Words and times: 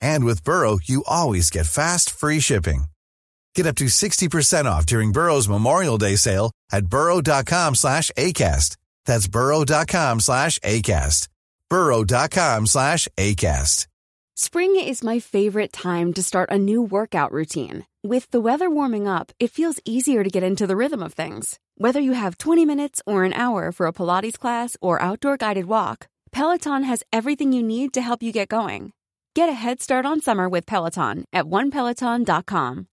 And 0.00 0.24
with 0.24 0.44
Burrow, 0.44 0.78
you 0.82 1.04
always 1.06 1.50
get 1.50 1.66
fast, 1.66 2.10
free 2.10 2.40
shipping. 2.40 2.84
Get 3.54 3.66
up 3.66 3.76
to 3.76 3.86
60% 3.86 4.66
off 4.66 4.86
during 4.86 5.12
Burrow's 5.12 5.48
Memorial 5.48 5.98
Day 5.98 6.16
sale 6.16 6.52
at 6.70 6.86
burrow.com 6.86 7.74
slash 7.74 8.10
ACAST. 8.16 8.76
That's 9.06 9.28
burrow.com 9.28 10.20
slash 10.20 10.58
ACAST. 10.58 11.28
burrow.com 11.70 12.66
slash 12.66 13.08
ACAST. 13.16 13.86
Spring 14.38 14.76
is 14.76 15.02
my 15.02 15.18
favorite 15.18 15.72
time 15.72 16.12
to 16.12 16.22
start 16.22 16.50
a 16.50 16.58
new 16.58 16.82
workout 16.82 17.32
routine. 17.32 17.86
With 18.04 18.30
the 18.32 18.40
weather 18.40 18.68
warming 18.68 19.08
up, 19.08 19.32
it 19.40 19.50
feels 19.50 19.80
easier 19.86 20.22
to 20.22 20.28
get 20.28 20.42
into 20.42 20.66
the 20.66 20.76
rhythm 20.76 21.02
of 21.02 21.14
things. 21.14 21.58
Whether 21.78 22.00
you 22.00 22.12
have 22.12 22.36
20 22.36 22.66
minutes 22.66 23.00
or 23.06 23.24
an 23.24 23.32
hour 23.32 23.72
for 23.72 23.86
a 23.86 23.94
Pilates 23.94 24.38
class 24.38 24.76
or 24.82 25.00
outdoor 25.00 25.38
guided 25.38 25.64
walk, 25.64 26.08
Peloton 26.32 26.82
has 26.82 27.02
everything 27.14 27.54
you 27.54 27.62
need 27.62 27.94
to 27.94 28.02
help 28.02 28.22
you 28.22 28.30
get 28.30 28.48
going. 28.48 28.92
Get 29.38 29.50
a 29.50 29.62
head 29.64 29.82
start 29.82 30.06
on 30.06 30.18
summer 30.22 30.48
with 30.48 30.64
Peloton 30.64 31.16
at 31.30 31.44
onepeloton.com. 31.44 32.86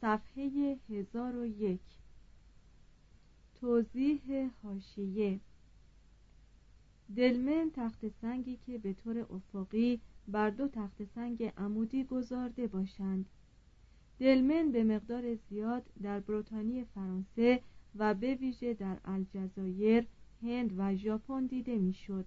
صفحه 0.00 0.76
1001 0.88 1.80
توضیح 3.60 4.50
حاشیه 4.62 5.40
دلمن 7.16 7.70
تخت 7.74 8.08
سنگی 8.08 8.58
که 8.66 8.78
به 8.78 8.92
طور 8.92 9.18
افقی 9.18 10.00
بر 10.28 10.50
دو 10.50 10.68
تخت 10.68 11.04
سنگ 11.14 11.52
عمودی 11.56 12.04
گذارده 12.04 12.66
باشند 12.66 13.26
دلمن 14.18 14.72
به 14.72 14.84
مقدار 14.84 15.34
زیاد 15.34 15.82
در 16.02 16.20
بروتانی 16.20 16.84
فرانسه 16.84 17.62
و 17.96 18.14
به 18.14 18.34
ویژه 18.34 18.74
در 18.74 18.98
الجزایر، 19.04 20.06
هند 20.42 20.74
و 20.76 20.96
ژاپن 20.96 21.46
دیده 21.46 21.78
می‌شد. 21.78 22.26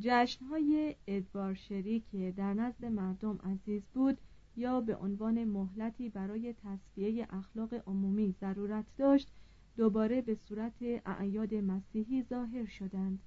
جشنهای 0.00 0.96
ادوارشری 1.06 2.00
که 2.00 2.34
در 2.36 2.54
نزد 2.54 2.84
مردم 2.84 3.38
عزیز 3.44 3.82
بود 3.94 4.18
یا 4.56 4.80
به 4.80 4.96
عنوان 4.96 5.44
مهلتی 5.44 6.08
برای 6.08 6.52
تصفیه 6.52 7.26
اخلاق 7.30 7.74
عمومی 7.86 8.34
ضرورت 8.40 8.84
داشت 8.98 9.28
دوباره 9.76 10.22
به 10.22 10.34
صورت 10.34 10.82
اعیاد 11.06 11.54
مسیحی 11.54 12.22
ظاهر 12.22 12.66
شدند 12.66 13.18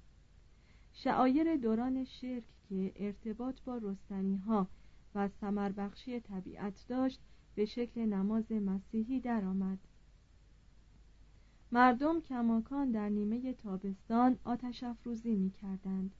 شعایر 0.92 1.56
دوران 1.56 2.04
شرک 2.04 2.44
که 2.68 2.92
ارتباط 2.96 3.60
با 3.60 3.78
رستنی 3.82 4.36
ها 4.36 4.68
و 5.14 5.28
سمربخشی 5.28 6.20
طبیعت 6.20 6.84
داشت 6.88 7.20
به 7.54 7.64
شکل 7.64 8.00
نماز 8.00 8.52
مسیحی 8.52 9.20
درآمد. 9.20 9.78
مردم 11.72 12.20
کماکان 12.20 12.90
در 12.90 13.08
نیمه 13.08 13.52
تابستان 13.52 14.38
آتش 14.44 14.82
افروزی 14.82 15.34
می 15.34 15.50
کردند. 15.50 16.10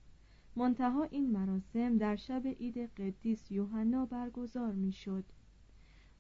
منتها 0.57 1.03
این 1.03 1.31
مراسم 1.31 1.97
در 1.97 2.17
شب 2.17 2.47
عید 2.47 2.79
قدیس 2.79 3.51
یوحنا 3.51 4.07
برگزار 4.07 4.73
می 4.73 4.93
شد. 4.93 5.25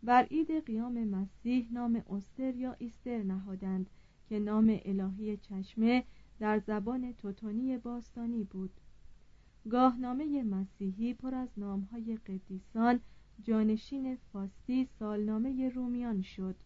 بر 0.03 0.23
عید 0.23 0.67
قیام 0.67 1.05
مسیح 1.05 1.73
نام 1.73 2.05
استر 2.11 2.57
یا 2.57 2.77
ایستر 2.79 3.23
نهادند 3.23 3.91
که 4.29 4.39
نام 4.39 4.81
الهی 4.85 5.37
چشمه 5.37 6.05
در 6.39 6.59
زبان 6.59 7.13
توتونی 7.13 7.79
باستانی 7.79 8.45
بود 8.45 8.71
گاهنامه 9.71 10.43
مسیحی 10.43 11.15
پر 11.15 11.35
از 11.35 11.49
نامهای 11.57 12.17
قدیسان 12.17 13.01
جانشین 13.43 14.17
فاستی 14.33 14.89
سالنامه 14.99 15.69
رومیان 15.69 16.23
شد 16.23 16.57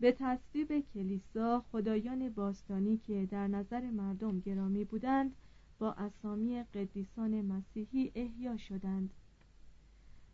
به 0.00 0.12
تصویب 0.12 0.80
کلیسا 0.80 1.64
خدایان 1.72 2.28
باستانی 2.28 2.96
که 2.96 3.26
در 3.30 3.48
نظر 3.48 3.90
مردم 3.90 4.40
گرامی 4.40 4.84
بودند 4.84 5.36
با 5.82 5.92
اسامی 5.92 6.62
قدیسان 6.62 7.42
مسیحی 7.42 8.12
احیا 8.14 8.56
شدند. 8.56 9.10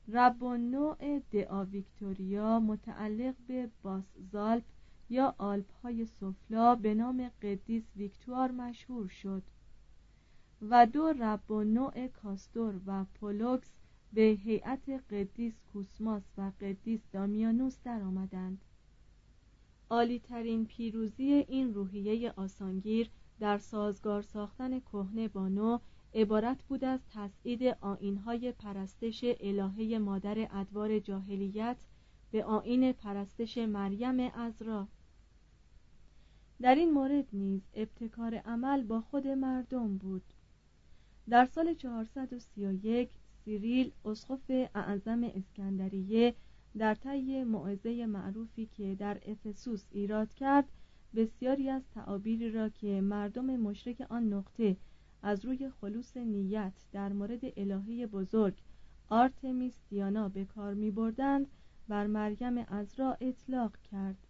رب 0.09 0.43
و 0.43 0.57
نوع 0.57 1.19
دعا 1.33 1.65
ویکتوریا 1.65 2.61
متعلق 2.61 3.35
به 3.47 3.69
باسزالپ 3.83 4.65
یا 5.11 5.35
آلپ 5.39 5.73
های 5.83 6.07
سفلا 6.07 6.75
به 6.75 6.95
نام 6.95 7.31
قدیس 7.43 7.83
ویکتوار 7.97 8.51
مشهور 8.51 9.09
شد 9.09 9.43
و 10.63 10.87
دو 10.87 11.13
رب 11.13 11.51
و 11.51 11.65
نوع 11.65 12.07
کاستور 12.07 12.81
و 12.87 13.05
پولوکس 13.05 13.71
به 14.13 14.23
هیئت 14.23 14.89
قدیس 14.89 15.55
کوسماس 15.73 16.23
و 16.39 16.53
قدیس 16.61 17.01
دامیانوس 17.13 17.77
درآمدند. 17.85 18.65
عالیترین 19.91 20.67
پیروزی 20.67 21.33
این 21.33 21.75
روحیه 21.75 22.33
آسانگیر 22.37 23.11
در 23.41 23.59
سازگار 23.59 24.23
ساختن 24.23 24.81
کهنه 24.81 25.29
با 25.29 25.49
نو 25.49 25.79
عبارت 26.15 26.63
بود 26.63 26.85
از 26.85 27.01
تسعید 27.15 27.63
آینهای 27.81 28.53
پرستش 28.53 29.25
الهه 29.41 29.99
مادر 29.99 30.49
ادوار 30.51 30.99
جاهلیت 30.99 31.77
به 32.31 32.45
آین 32.45 32.93
پرستش 32.93 33.59
مریم 33.59 34.21
ازرا 34.21 34.89
در 36.61 36.75
این 36.75 36.93
مورد 36.93 37.25
نیز 37.33 37.61
ابتکار 37.75 38.35
عمل 38.35 38.83
با 38.83 39.01
خود 39.01 39.27
مردم 39.27 39.97
بود. 39.97 40.23
در 41.29 41.47
سال 41.47 41.75
431 41.75 43.09
سیریل 43.45 43.93
اسقف 44.05 44.51
اعظم 44.75 45.25
اسکندریه 45.35 46.35
در 46.79 46.95
طی 46.95 47.45
موعظه 47.45 48.07
معروفی 48.07 48.67
که 48.67 48.95
در 48.95 49.21
افسوس 49.27 49.85
ایراد 49.93 50.35
کرد 50.35 50.69
بسیاری 51.19 51.71
از 51.71 51.83
تعابیری 51.95 52.51
را 52.51 52.69
که 52.69 53.01
مردم 53.01 53.57
مشرک 53.57 54.07
آن 54.11 54.33
نقطه 54.33 54.77
از 55.23 55.45
روی 55.45 55.71
خلوص 55.71 56.17
نیت 56.17 56.73
در 56.93 57.13
مورد 57.13 57.41
الهه 57.57 58.07
بزرگ 58.07 58.55
آرتمیس 59.09 59.75
دیانا 59.91 60.29
به 60.29 60.45
کار 60.45 60.75
می 60.75 60.91
بردند 60.91 61.47
بر 61.89 62.07
مریم 62.07 62.59
ازرا 62.59 63.17
اطلاق 63.21 63.77
کرد. 63.77 64.27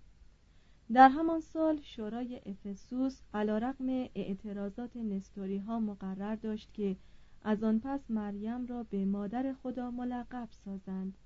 در 0.92 1.08
همان 1.08 1.40
سال 1.40 1.80
شورای 1.80 2.40
افسوس 2.46 3.20
علیرغم 3.34 3.88
اعتراضات 4.14 4.96
نستوری 4.96 5.58
ها 5.58 5.80
مقرر 5.80 6.34
داشت 6.34 6.74
که 6.74 6.96
از 7.42 7.64
آن 7.64 7.80
پس 7.80 8.10
مریم 8.10 8.66
را 8.66 8.82
به 8.82 9.04
مادر 9.04 9.52
خدا 9.52 9.90
ملقب 9.90 10.48
سازند. 10.50 11.18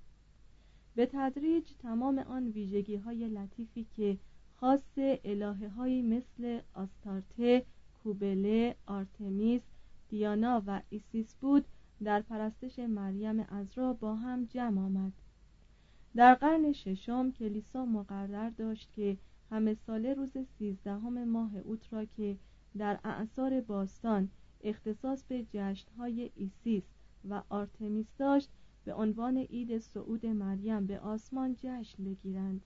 به 0.94 1.06
تدریج 1.06 1.73
تمام 1.79 2.19
آن 2.19 2.49
ویژگی 2.49 2.97
های 2.97 3.29
لطیفی 3.29 3.87
که 3.97 4.19
خاص 4.62 4.93
الهه 4.97 5.69
هایی 5.69 6.03
مثل 6.03 6.61
آستارته، 6.75 7.64
کوبله، 8.03 8.76
آرتمیس، 8.87 9.62
دیانا 10.09 10.62
و 10.67 10.82
ایسیس 10.91 11.35
بود 11.35 11.64
در 12.05 12.20
پرستش 12.20 12.79
مریم 12.79 13.41
عذرا 13.40 13.93
با 13.93 14.14
هم 14.14 14.44
جمع 14.44 14.81
آمد. 14.81 15.12
در 16.17 16.35
قرن 16.35 16.73
ششم 16.73 17.31
کلیسا 17.31 17.85
مقرر 17.85 18.50
داشت 18.50 18.93
که 18.93 19.17
همه 19.50 19.75
ساله 19.75 20.14
روز 20.14 20.32
سیزدهم 20.59 21.25
ماه 21.29 21.56
اوت 21.56 21.93
را 21.93 22.05
که 22.05 22.37
در 22.79 22.99
اعصار 23.04 23.60
باستان 23.61 24.29
اختصاص 24.64 25.25
به 25.25 25.47
جشنهای 25.53 26.31
ایسیس 26.35 26.85
و 27.29 27.43
آرتمیس 27.49 28.06
داشت 28.19 28.50
به 28.85 28.94
عنوان 28.94 29.37
عید 29.38 29.79
صعود 29.79 30.26
مریم 30.26 30.87
به 30.87 31.00
آسمان 31.00 31.56
جشن 31.62 32.05
بگیرند. 32.05 32.61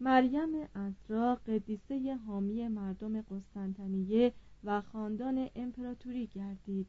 مریم 0.00 0.68
عذرا 0.74 1.34
قدیسه 1.34 2.16
حامی 2.26 2.68
مردم 2.68 3.20
قسطنطنیه 3.20 4.32
و 4.64 4.80
خاندان 4.80 5.48
امپراتوری 5.54 6.26
گردید. 6.26 6.86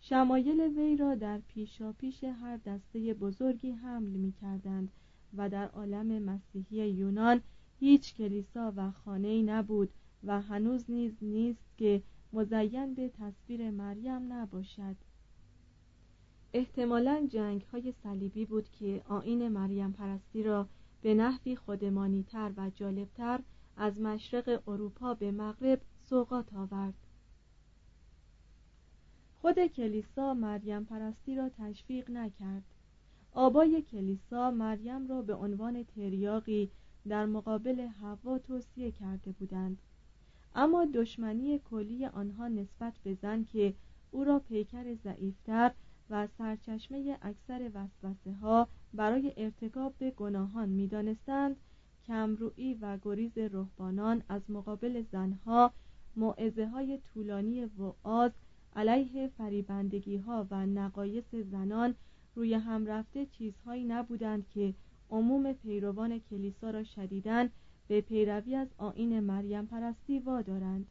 شمایل 0.00 0.60
وی 0.60 0.96
را 0.96 1.14
در 1.14 1.38
پیشا 1.38 1.92
پیش 1.92 2.24
هر 2.24 2.56
دسته 2.56 3.14
بزرگی 3.14 3.70
حمل 3.70 4.08
می 4.08 4.32
کردند 4.32 4.92
و 5.36 5.48
در 5.48 5.68
عالم 5.68 6.22
مسیحی 6.22 6.90
یونان 6.90 7.40
هیچ 7.80 8.14
کلیسا 8.14 8.72
و 8.76 8.90
خانه 8.90 9.42
نبود 9.42 9.90
و 10.24 10.40
هنوز 10.40 10.90
نیز 10.90 11.12
نیست 11.22 11.64
که 11.78 12.02
مزین 12.32 12.94
به 12.94 13.08
تصویر 13.08 13.70
مریم 13.70 14.32
نباشد. 14.32 14.96
احتمالا 16.52 17.26
جنگ 17.30 17.62
های 17.62 17.92
صلیبی 18.02 18.44
بود 18.44 18.70
که 18.70 19.02
آین 19.08 19.48
مریم 19.48 19.92
پرستی 19.92 20.42
را 20.42 20.68
به 21.02 21.14
نحوی 21.14 21.56
خودمانی 21.56 22.22
تر 22.22 22.52
و 22.56 22.70
جالبتر 22.70 23.40
از 23.76 24.00
مشرق 24.00 24.68
اروپا 24.68 25.14
به 25.14 25.30
مغرب 25.32 25.80
سوقات 26.04 26.54
آورد. 26.54 26.94
خود 29.40 29.66
کلیسا 29.66 30.34
مریم 30.34 30.84
پرستی 30.84 31.34
را 31.34 31.48
تشویق 31.48 32.10
نکرد. 32.10 32.62
آبای 33.32 33.82
کلیسا 33.82 34.50
مریم 34.50 35.08
را 35.08 35.22
به 35.22 35.34
عنوان 35.34 35.84
تریاقی 35.84 36.70
در 37.08 37.26
مقابل 37.26 37.80
هوا 37.80 38.38
توصیه 38.38 38.90
کرده 38.90 39.32
بودند. 39.32 39.78
اما 40.54 40.84
دشمنی 40.94 41.58
کلی 41.58 42.06
آنها 42.06 42.48
نسبت 42.48 42.98
به 43.04 43.14
زن 43.14 43.44
که 43.44 43.74
او 44.10 44.24
را 44.24 44.38
پیکر 44.38 44.94
ضعیفتر 44.94 45.72
و 46.10 46.28
سرچشمه 46.38 47.18
اکثر 47.22 47.70
وسوسه 47.74 48.32
ها 48.32 48.68
برای 48.94 49.32
ارتکاب 49.36 49.94
به 49.98 50.10
گناهان 50.10 50.68
می‌دانستند. 50.68 51.56
کمرویی 52.06 52.74
و 52.74 52.98
گریز 53.02 53.38
رهبانان 53.38 54.22
از 54.28 54.42
مقابل 54.48 55.02
زنها 55.12 55.72
معزه 56.16 56.68
های 56.68 56.98
طولانی 56.98 57.64
وعاز 57.64 58.32
علیه 58.76 59.28
فریبندگی 59.28 60.16
ها 60.16 60.46
و 60.50 60.66
نقایص 60.66 61.34
زنان 61.34 61.94
روی 62.34 62.54
هم 62.54 62.86
رفته 62.86 63.26
چیزهایی 63.26 63.84
نبودند 63.84 64.48
که 64.48 64.74
عموم 65.10 65.52
پیروان 65.52 66.18
کلیسا 66.18 66.70
را 66.70 66.84
شدیدن 66.84 67.50
به 67.88 68.00
پیروی 68.00 68.54
از 68.54 68.68
آین 68.78 69.20
مریم 69.20 69.66
پرستی 69.66 70.18
وادارند. 70.18 70.86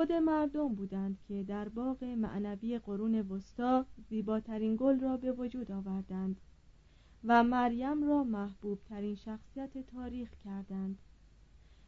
خود 0.00 0.12
مردم 0.12 0.68
بودند 0.68 1.18
که 1.28 1.42
در 1.42 1.68
باغ 1.68 2.04
معنوی 2.04 2.78
قرون 2.78 3.14
وسطا 3.14 3.86
زیباترین 4.08 4.76
گل 4.76 5.00
را 5.00 5.16
به 5.16 5.32
وجود 5.32 5.72
آوردند 5.72 6.40
و 7.24 7.44
مریم 7.44 8.08
را 8.08 8.24
محبوب 8.24 8.78
ترین 8.88 9.14
شخصیت 9.14 9.86
تاریخ 9.86 10.30
کردند. 10.44 10.98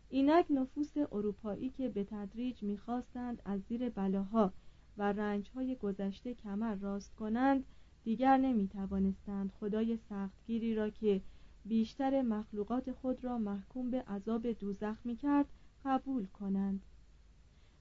اینک 0.09 0.47
نفوس 0.51 0.93
اروپایی 1.13 1.71
که 1.71 1.89
به 1.89 2.05
تدریج 2.05 2.63
می‌خواستند 2.63 3.43
از 3.45 3.61
زیر 3.69 3.89
بلاها 3.89 4.53
و 4.99 5.13
رنجهای 5.13 5.77
گذشته 5.77 6.35
کمر 6.35 6.75
راست 6.75 7.15
کنند 7.15 7.65
دیگر 8.05 8.37
نمی 8.37 8.69
توانستند 8.69 9.53
خدای 9.61 9.97
سختگیری 9.97 10.75
را 10.75 10.91
که 10.91 11.21
بیشتر 11.65 12.23
مخلوقات 12.23 12.93
خود 12.93 13.25
را 13.25 13.39
محکوم 13.39 13.91
به 13.91 14.03
عذاب 14.03 14.53
دوزخ 14.53 14.97
می 15.05 15.17
کرد 15.17 15.47
قبول 15.85 16.27
کنند. 16.27 16.83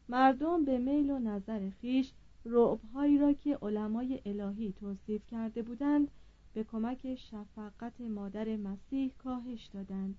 مردم 0.09 0.65
به 0.65 0.77
میل 0.77 1.09
و 1.09 1.19
نظر 1.19 1.69
خیش 1.69 2.11
رعبهایی 2.45 3.17
را 3.17 3.33
که 3.33 3.57
علمای 3.61 4.21
الهی 4.25 4.73
توصیف 4.73 5.25
کرده 5.25 5.61
بودند 5.61 6.11
به 6.53 6.63
کمک 6.63 7.15
شفقت 7.15 8.01
مادر 8.01 8.55
مسیح 8.57 9.11
کاهش 9.17 9.65
دادند. 9.65 10.17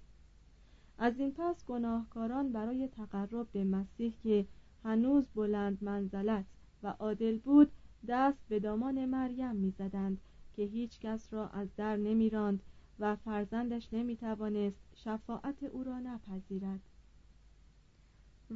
از 0.98 1.18
این 1.18 1.32
پس 1.32 1.66
گناهکاران 1.66 2.52
برای 2.52 2.88
تقرب 2.88 3.46
به 3.52 3.64
مسیح 3.64 4.14
که 4.22 4.46
هنوز 4.84 5.24
بلند 5.34 5.78
منزلت 5.80 6.44
و 6.82 6.88
عادل 6.88 7.38
بود 7.38 7.72
دست 8.08 8.38
به 8.48 8.60
دامان 8.60 9.04
مریم 9.04 9.56
می‌زدند 9.56 10.20
که 10.56 10.62
هیچ 10.62 11.00
کس 11.00 11.32
را 11.32 11.48
از 11.48 11.68
در 11.76 11.96
نمیراند 11.96 12.62
و 12.98 13.16
فرزندش 13.16 13.88
نمی‌توانست 13.92 14.80
شفاعت 14.94 15.62
او 15.62 15.84
را 15.84 15.98
نپذیرد. 15.98 16.80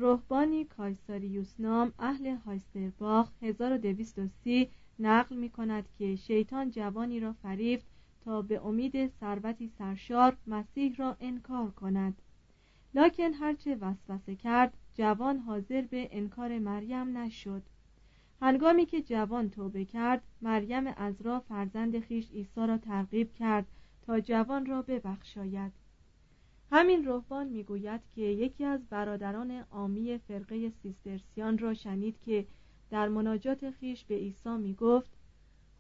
رهبانی 0.01 0.65
کایساریوس 0.65 1.55
نام 1.59 1.93
اهل 1.99 2.27
هایسترباخ 2.27 3.31
1230 3.43 4.71
نقل 4.99 5.37
می 5.37 5.51
کند 5.51 5.89
که 5.99 6.17
شیطان 6.17 6.71
جوانی 6.71 7.21
را 7.21 7.33
فریفت 7.33 7.87
تا 8.25 8.43
به 8.43 8.67
امید 8.67 9.07
ثروتی 9.07 9.69
سرشار 9.69 10.37
مسیح 10.47 10.97
را 10.97 11.17
انکار 11.21 11.71
کند. 11.71 12.23
لکن 12.95 13.33
هرچه 13.33 13.75
وسوسه 13.75 14.37
کرد 14.37 14.77
جوان 14.95 15.39
حاضر 15.39 15.83
به 15.83 16.09
انکار 16.11 16.59
مریم 16.59 17.19
نشد. 17.19 17.63
هنگامی 18.43 18.87
که 18.87 19.03
جوان 19.03 19.51
توبه 19.51 19.85
کرد 19.85 20.23
مریم 20.43 20.87
ازرا 20.87 21.41
فرزند 21.41 21.99
خیش 22.01 22.31
عیسی 22.31 22.67
را 22.67 22.79
ترغیب 22.79 23.33
کرد 23.35 23.67
تا 24.07 24.21
جوان 24.21 24.67
را 24.67 24.83
ببخشاید. 24.83 25.73
همین 26.71 27.05
رهبان 27.05 27.47
می‌گوید 27.49 28.01
که 28.15 28.21
یکی 28.21 28.65
از 28.65 28.87
برادران 28.91 29.51
عامی 29.51 30.19
فرقه 30.19 30.71
سیسترسیان 30.71 31.59
را 31.59 31.75
شنید 31.75 32.21
که 32.21 32.47
در 32.91 33.09
مناجات 33.09 33.71
خیش 33.71 34.05
به 34.05 34.15
عیسی 34.15 34.57
می‌گفت 34.57 35.11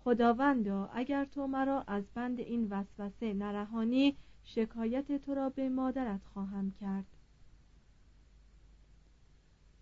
خداوندا 0.04 0.90
اگر 0.92 1.24
تو 1.24 1.46
مرا 1.46 1.84
از 1.86 2.04
بند 2.14 2.40
این 2.40 2.66
وسوسه 2.70 3.34
نرهانی 3.34 4.16
شکایت 4.44 5.16
تو 5.16 5.34
را 5.34 5.50
به 5.50 5.68
مادرت 5.68 6.20
خواهم 6.34 6.70
کرد. 6.70 7.06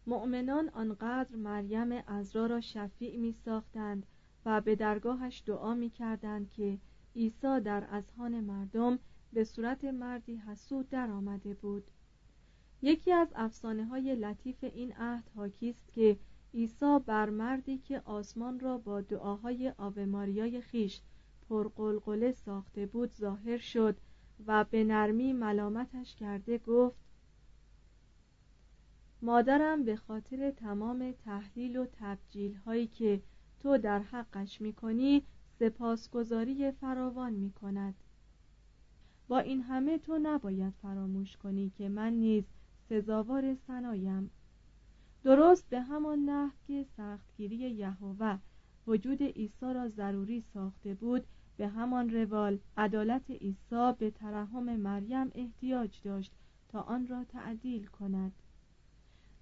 مؤمنان 0.06 0.68
آنقدر 0.68 1.36
مریم 1.36 2.02
ازرا 2.06 2.46
را 2.46 2.60
شفیع 2.60 3.18
می 3.18 3.32
ساختند 3.32 4.06
و 4.46 4.60
به 4.60 4.76
درگاهش 4.76 5.42
دعا 5.46 5.74
می 5.74 5.90
کردند 5.90 6.50
که 6.50 6.78
عیسی 7.16 7.60
در 7.60 7.86
اذهان 7.90 8.40
مردم 8.40 8.98
به 9.34 9.44
صورت 9.44 9.84
مردی 9.84 10.36
حسود 10.36 10.90
در 10.90 11.10
آمده 11.10 11.54
بود. 11.54 11.84
یکی 12.82 13.12
از 13.12 13.28
افسانه 13.34 13.84
های 13.84 14.14
لطیف 14.14 14.64
این 14.64 14.92
عهد 14.92 15.30
حاکی 15.36 15.70
است 15.70 15.92
که 15.92 16.18
عیسی 16.54 16.98
بر 17.06 17.30
مردی 17.30 17.78
که 17.78 18.02
آسمان 18.04 18.60
را 18.60 18.78
با 18.78 19.00
دعاهای 19.00 19.72
آوه 19.78 20.04
ماریای 20.04 20.60
خیش 20.60 21.00
پرقلقله 21.48 22.32
ساخته 22.32 22.86
بود 22.86 23.14
ظاهر 23.14 23.58
شد 23.58 23.96
و 24.46 24.64
به 24.64 24.84
نرمی 24.84 25.32
ملامتش 25.32 26.14
کرده 26.14 26.58
گفت 26.58 26.96
مادرم 29.22 29.84
به 29.84 29.96
خاطر 29.96 30.50
تمام 30.50 31.12
تحلیل 31.24 31.76
و 31.76 31.86
تبجیل 31.92 32.54
هایی 32.54 32.86
که 32.86 33.22
تو 33.60 33.78
در 33.78 33.98
حقش 33.98 34.60
می 34.60 34.72
کنی 34.72 35.22
سپاسگزاری 35.58 36.70
فراوان 36.70 37.32
می 37.32 37.50
کند 37.50 37.94
با 39.28 39.38
این 39.38 39.60
همه 39.60 39.98
تو 39.98 40.18
نباید 40.22 40.74
فراموش 40.82 41.36
کنی 41.36 41.72
که 41.78 41.88
من 41.88 42.12
نیز 42.12 42.44
سزاوار 42.88 43.54
سنایم. 43.54 44.30
درست 45.24 45.68
به 45.70 45.80
همان 45.80 46.18
نحو 46.18 46.52
که 46.66 46.86
سختگیری 46.96 47.56
یهوه 47.56 48.38
وجود 48.86 49.22
عیسی 49.22 49.74
را 49.74 49.88
ضروری 49.88 50.44
ساخته 50.54 50.94
بود 50.94 51.26
به 51.56 51.68
همان 51.68 52.10
روال 52.10 52.58
عدالت 52.76 53.30
عیسی 53.30 53.92
به 53.98 54.10
ترحم 54.10 54.76
مریم 54.76 55.30
احتیاج 55.34 56.00
داشت 56.04 56.32
تا 56.68 56.80
آن 56.80 57.06
را 57.06 57.24
تعدیل 57.24 57.86
کند. 57.86 58.32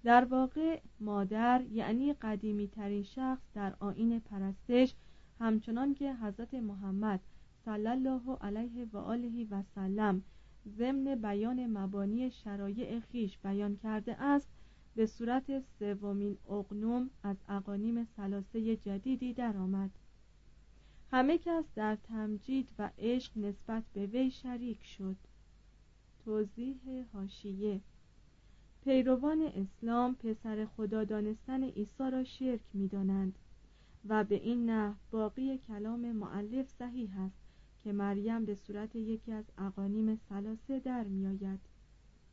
در 0.03 0.25
واقع 0.25 0.79
مادر 0.99 1.61
یعنی 1.71 2.13
قدیمی 2.13 2.67
ترین 2.67 3.03
شخص 3.03 3.43
در 3.53 3.73
آین 3.79 4.19
پرستش 4.19 4.95
همچنان 5.39 5.93
که 5.93 6.13
حضرت 6.13 6.53
محمد 6.53 7.19
صلی 7.65 7.87
الله 7.87 8.37
علیه 8.41 8.87
و 8.93 8.97
آله 8.97 9.47
و 9.51 9.63
سلم 9.75 10.23
ضمن 10.67 11.15
بیان 11.15 11.67
مبانی 11.67 12.31
شرایع 12.31 12.99
خیش 12.99 13.37
بیان 13.37 13.75
کرده 13.75 14.21
است 14.21 14.49
به 14.95 15.05
صورت 15.05 15.63
سومین 15.79 16.37
اقنوم 16.49 17.09
از 17.23 17.37
اقانیم 17.49 18.05
سلاسه 18.05 18.75
جدیدی 18.75 19.33
درآمد. 19.33 19.91
همه 21.11 21.37
کس 21.37 21.65
در 21.75 21.95
تمجید 21.95 22.69
و 22.79 22.91
عشق 22.97 23.37
نسبت 23.37 23.83
به 23.93 24.05
وی 24.05 24.31
شریک 24.31 24.83
شد. 24.83 25.17
توضیح 26.25 27.05
هاشیه 27.13 27.81
پیروان 28.83 29.41
اسلام 29.41 30.15
پسر 30.15 30.65
خدا 30.65 31.03
دانستن 31.03 31.63
عیسی 31.63 32.11
را 32.11 32.23
شرک 32.23 32.61
می‌دانند 32.73 33.39
و 34.09 34.23
به 34.23 34.35
این 34.35 34.69
نه 34.69 34.95
باقی 35.11 35.57
کلام 35.57 36.11
معلف 36.11 36.69
صحیح 36.69 37.19
است. 37.19 37.42
که 37.83 37.91
مریم 37.93 38.45
به 38.45 38.55
صورت 38.55 38.95
یکی 38.95 39.31
از 39.31 39.45
اقانیم 39.57 40.15
سلاسه 40.15 40.79
در 40.79 41.03
میآید. 41.03 41.59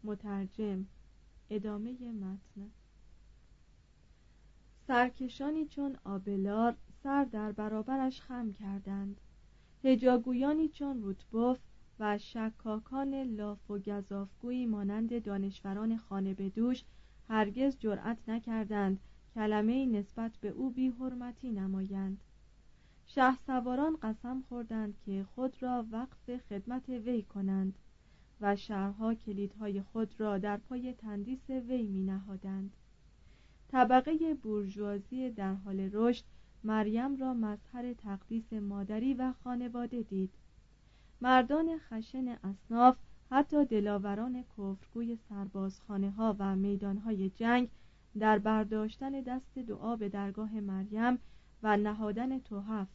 مترجم 0.04 0.86
ادامه 1.50 2.12
متن. 2.12 2.70
سرکشانی 4.86 5.66
چون 5.66 5.96
آبلار 6.04 6.76
سر 7.02 7.24
در 7.24 7.52
برابرش 7.52 8.20
خم 8.20 8.52
کردند. 8.52 9.20
هجاگویانی 9.84 10.68
چون 10.68 11.02
روتبوف 11.02 11.58
و 12.00 12.18
شکاکان 12.18 13.14
لاف 13.14 13.70
و 13.70 13.78
گذافگویی 13.78 14.66
مانند 14.66 15.22
دانشوران 15.22 15.96
خانه 15.96 16.34
به 16.34 16.48
دوش 16.48 16.84
هرگز 17.28 17.78
جرأت 17.78 18.28
نکردند 18.28 19.00
کلمه 19.34 19.86
نسبت 19.86 20.36
به 20.36 20.48
او 20.48 20.70
بی 20.70 20.88
حرمتی 20.88 21.52
نمایند. 21.52 22.24
شه 23.14 23.36
سواران 23.46 23.96
قسم 24.02 24.42
خوردند 24.48 24.94
که 25.06 25.26
خود 25.34 25.62
را 25.62 25.86
وقف 25.92 26.36
خدمت 26.36 26.88
وی 26.88 27.22
کنند 27.22 27.78
و 28.40 28.56
شهرها 28.56 29.14
کلیدهای 29.14 29.82
خود 29.82 30.20
را 30.20 30.38
در 30.38 30.56
پای 30.56 30.94
تندیس 30.94 31.50
وی 31.50 31.86
می 31.86 32.02
نهادند 32.02 32.76
طبقه 33.68 34.34
بورژوازی 34.34 35.30
در 35.30 35.54
حال 35.54 35.90
رشد 35.92 36.24
مریم 36.64 37.16
را 37.16 37.34
مظهر 37.34 37.92
تقدیس 37.92 38.52
مادری 38.52 39.14
و 39.14 39.32
خانواده 39.32 40.02
دید. 40.02 40.30
مردان 41.20 41.78
خشن 41.78 42.28
اصناف 42.28 42.96
حتی 43.30 43.64
دلاوران 43.64 44.42
کفرگوی 44.42 45.16
سربازخانه 45.28 46.10
ها 46.10 46.36
و 46.38 46.56
میدانهای 46.56 47.30
جنگ 47.30 47.68
در 48.18 48.38
برداشتن 48.38 49.20
دست 49.20 49.58
دعا 49.58 49.96
به 49.96 50.08
درگاه 50.08 50.60
مریم 50.60 51.18
و 51.62 51.76
نهادن 51.76 52.38
توحف 52.38 52.88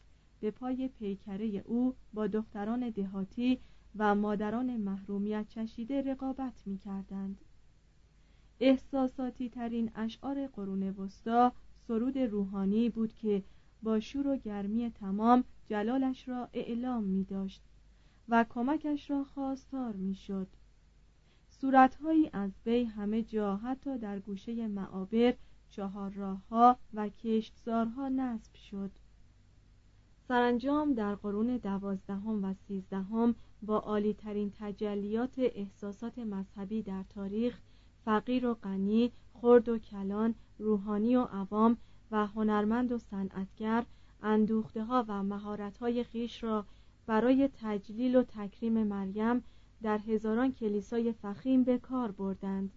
به 0.46 0.52
پای 0.52 0.88
پیکره 0.88 1.44
او 1.44 1.94
با 2.14 2.26
دختران 2.26 2.90
دهاتی 2.90 3.58
و 3.96 4.14
مادران 4.14 4.76
محرومیت 4.76 5.48
چشیده 5.48 6.02
رقابت 6.02 6.62
می 6.66 6.78
کردند. 6.78 7.44
احساساتی 8.60 9.48
ترین 9.48 9.90
اشعار 9.94 10.46
قرون 10.46 10.82
وسطا 10.82 11.52
سرود 11.88 12.18
روحانی 12.18 12.88
بود 12.88 13.12
که 13.12 13.42
با 13.82 14.00
شور 14.00 14.26
و 14.26 14.36
گرمی 14.36 14.90
تمام 14.90 15.44
جلالش 15.68 16.28
را 16.28 16.48
اعلام 16.52 17.04
می 17.04 17.24
داشت 17.24 17.62
و 18.28 18.44
کمکش 18.48 19.10
را 19.10 19.24
خواستار 19.24 19.96
می 19.96 20.14
شد 20.14 20.48
صورتهایی 21.48 22.30
از 22.32 22.50
وی 22.66 22.84
همه 22.84 23.22
جا 23.22 23.56
حتی 23.56 23.98
در 23.98 24.18
گوشه 24.18 24.68
معابر 24.68 25.34
چهار 25.70 26.10
راه 26.10 26.42
و 26.94 27.08
کشتزارها 27.08 28.08
نصب 28.08 28.54
شد 28.54 28.90
سرانجام 30.28 30.94
در 30.94 31.14
قرون 31.14 31.56
دوازدهم 31.56 32.44
و 32.44 32.54
سیزدهم 32.54 33.34
با 33.62 33.78
عالی 33.78 34.14
ترین 34.14 34.52
تجلیات 34.58 35.34
احساسات 35.38 36.18
مذهبی 36.18 36.82
در 36.82 37.04
تاریخ 37.14 37.60
فقیر 38.04 38.46
و 38.46 38.54
غنی 38.54 39.12
خرد 39.34 39.68
و 39.68 39.78
کلان 39.78 40.34
روحانی 40.58 41.16
و 41.16 41.22
عوام 41.22 41.76
و 42.10 42.26
هنرمند 42.26 42.92
و 42.92 42.98
صنعتگر 42.98 43.84
اندوخته 44.22 44.84
ها 44.84 45.04
و 45.08 45.22
مهارت 45.22 45.78
های 45.78 46.04
خیش 46.04 46.44
را 46.44 46.64
برای 47.06 47.48
تجلیل 47.60 48.16
و 48.16 48.22
تکریم 48.22 48.82
مریم 48.82 49.42
در 49.82 49.98
هزاران 49.98 50.52
کلیسای 50.52 51.12
فخیم 51.12 51.64
به 51.64 51.78
کار 51.78 52.10
بردند. 52.10 52.72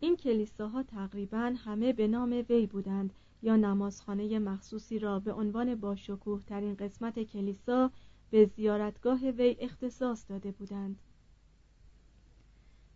این 0.00 0.16
کلیساها 0.16 0.82
تقریبا 0.82 1.54
همه 1.64 1.92
به 1.92 2.08
نام 2.08 2.44
وی 2.48 2.66
بودند 2.66 3.12
یا 3.42 3.56
نمازخانه 3.56 4.38
مخصوصی 4.38 4.98
را 4.98 5.20
به 5.20 5.32
عنوان 5.32 5.74
باشکوه 5.74 6.42
ترین 6.42 6.74
قسمت 6.74 7.22
کلیسا 7.22 7.90
به 8.30 8.44
زیارتگاه 8.44 9.30
وی 9.30 9.56
اختصاص 9.60 10.24
داده 10.28 10.52
بودند. 10.52 10.98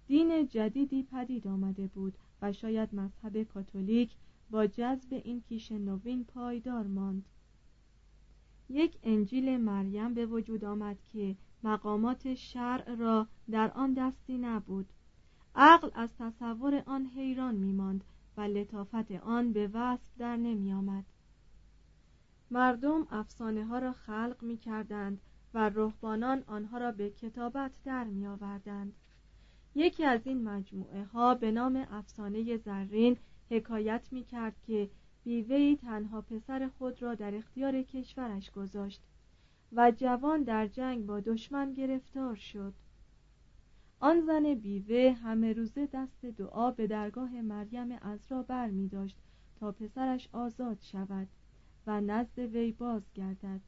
دین 0.07 0.49
جدیدی 0.49 1.03
پدید 1.03 1.49
آمده 1.49 1.87
بود 1.87 2.19
و 2.43 2.53
شاید 2.53 2.95
مذهب 2.95 3.43
کاتولیک 3.43 4.17
با 4.51 4.67
جذب 4.67 5.23
این 5.25 5.41
کیش 5.41 5.73
نوین 5.73 6.25
پایدار 6.25 6.87
ماند. 6.87 7.29
یک 8.69 8.99
انجیل 9.03 9.57
مریم 9.57 10.15
به 10.15 10.27
وجود 10.27 10.65
آمد 10.65 10.97
که 11.13 11.37
مقامات 11.63 12.35
شرع 12.35 12.95
را 12.95 13.27
در 13.51 13.71
آن 13.71 13.93
دستی 13.93 14.39
نبود. 14.39 14.87
عقل 15.55 15.91
از 15.95 16.11
تصور 16.19 16.83
آن 16.87 17.07
حیران 17.07 17.55
میماند 17.55 18.05
و 18.37 18.41
لطافت 18.41 19.11
آن 19.13 19.53
به 19.53 19.71
وصف 19.73 20.19
در 20.19 20.37
نمی 20.37 20.73
آمد. 20.73 21.05
مردم 22.51 23.07
افسانه 23.11 23.65
ها 23.65 23.79
را 23.79 23.93
خلق 23.93 24.37
می 24.43 24.57
کردند 24.57 25.21
و 25.55 25.69
رهبانان 25.69 26.45
آنها 26.47 26.79
را 26.79 26.93
به 26.93 27.11
کتابت 27.11 27.73
در 27.85 28.05
می 28.05 28.27
آوردند. 28.27 28.93
یکی 29.75 30.05
از 30.05 30.27
این 30.27 30.43
مجموعه 30.43 31.05
ها 31.05 31.35
به 31.35 31.51
نام 31.51 31.87
افسانه 31.91 32.57
زرین 32.57 33.17
حکایت 33.51 34.09
می 34.13 34.25
کرد 34.25 34.57
که 34.67 34.91
بیوهی 35.25 35.77
تنها 35.77 36.21
پسر 36.21 36.69
خود 36.79 37.03
را 37.03 37.15
در 37.15 37.35
اختیار 37.35 37.83
کشورش 37.83 38.51
گذاشت 38.51 39.03
و 39.73 39.93
جوان 39.97 40.43
در 40.43 40.67
جنگ 40.67 41.07
با 41.07 41.21
دشمن 41.21 41.73
گرفتار 41.73 42.35
شد 42.35 42.75
آن 44.01 44.21
زن 44.21 44.55
بیوه 44.55 45.13
همه 45.23 45.53
روزه 45.53 45.89
دست 45.93 46.25
دعا 46.25 46.71
به 46.71 46.87
درگاه 46.87 47.41
مریم 47.41 47.93
را 48.31 48.43
بر 48.43 48.71
می 48.71 48.89
داشت 48.89 49.17
تا 49.61 49.73
پسرش 49.73 50.29
آزاد 50.33 50.79
شود 50.81 51.29
و 51.87 52.01
نزد 52.01 52.39
وی 52.39 52.73
بازگردد. 52.73 53.61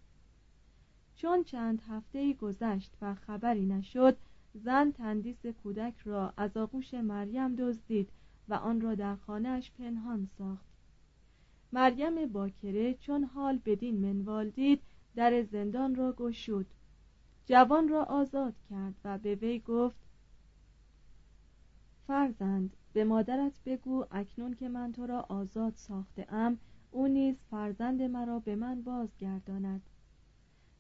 چون 1.14 1.44
چند 1.44 1.82
هفته 1.88 2.32
گذشت 2.32 2.96
و 3.02 3.14
خبری 3.14 3.66
نشد 3.66 4.16
زن 4.54 4.90
تندیس 4.90 5.46
کودک 5.46 5.94
را 6.04 6.32
از 6.36 6.56
آغوش 6.56 6.94
مریم 6.94 7.54
دزدید 7.56 8.08
و 8.48 8.54
آن 8.54 8.80
را 8.80 8.94
در 8.94 9.16
خانهاش 9.16 9.70
پنهان 9.70 10.28
ساخت. 10.38 10.68
مریم 11.72 12.26
باکره 12.26 12.94
چون 12.94 13.24
حال 13.24 13.60
بدین 13.64 13.98
منوال 13.98 14.50
دید 14.50 14.82
در 15.16 15.42
زندان 15.42 15.94
را 15.94 16.12
گشود. 16.12 16.66
جوان 17.46 17.88
را 17.88 18.04
آزاد 18.04 18.54
کرد 18.70 18.94
و 19.04 19.18
به 19.18 19.34
وی 19.34 19.58
گفت 19.58 20.07
فرزند 22.08 22.76
به 22.92 23.04
مادرت 23.04 23.52
بگو 23.66 24.04
اکنون 24.10 24.54
که 24.54 24.68
من 24.68 24.92
تو 24.92 25.06
را 25.06 25.26
آزاد 25.28 25.72
ساخته 25.76 26.34
ام 26.34 26.58
او 26.90 27.06
نیز 27.08 27.36
فرزند 27.50 28.02
مرا 28.02 28.38
به 28.38 28.56
من 28.56 28.82
بازگرداند. 28.82 29.82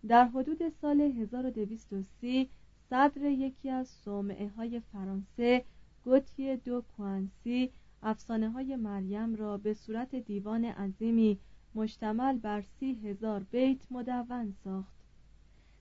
در 0.08 0.24
حدود 0.24 0.68
سال 0.68 1.00
1230 1.00 2.48
صدر 2.90 3.22
یکی 3.22 3.70
از 3.70 3.88
صومعه 3.88 4.48
های 4.48 4.80
فرانسه 4.80 5.64
گوتیه 6.04 6.56
دو 6.56 6.82
کوانسی 6.96 7.70
افسانه 8.02 8.50
های 8.50 8.76
مریم 8.76 9.34
را 9.34 9.58
به 9.58 9.74
صورت 9.74 10.14
دیوان 10.14 10.64
عظیمی 10.64 11.38
مشتمل 11.74 12.38
بر 12.38 12.64
سی 12.80 12.94
هزار 12.94 13.42
بیت 13.42 13.92
مدون 13.92 14.54
ساخت. 14.64 14.98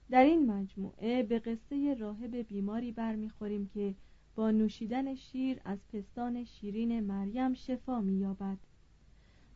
در 0.10 0.24
این 0.24 0.52
مجموعه 0.52 1.24
به 1.24 1.40
قصه 1.40 1.94
راهب 2.00 2.36
بیماری 2.36 2.92
برمیخوریم 2.92 3.70
که 3.74 3.96
با 4.38 4.52
نوشیدن 4.52 5.16
شیر 5.16 5.62
از 5.66 5.80
پستان 5.94 6.44
شیرین 6.44 7.00
مریم 7.00 7.54
شفا 7.54 8.02
مییابد. 8.02 8.58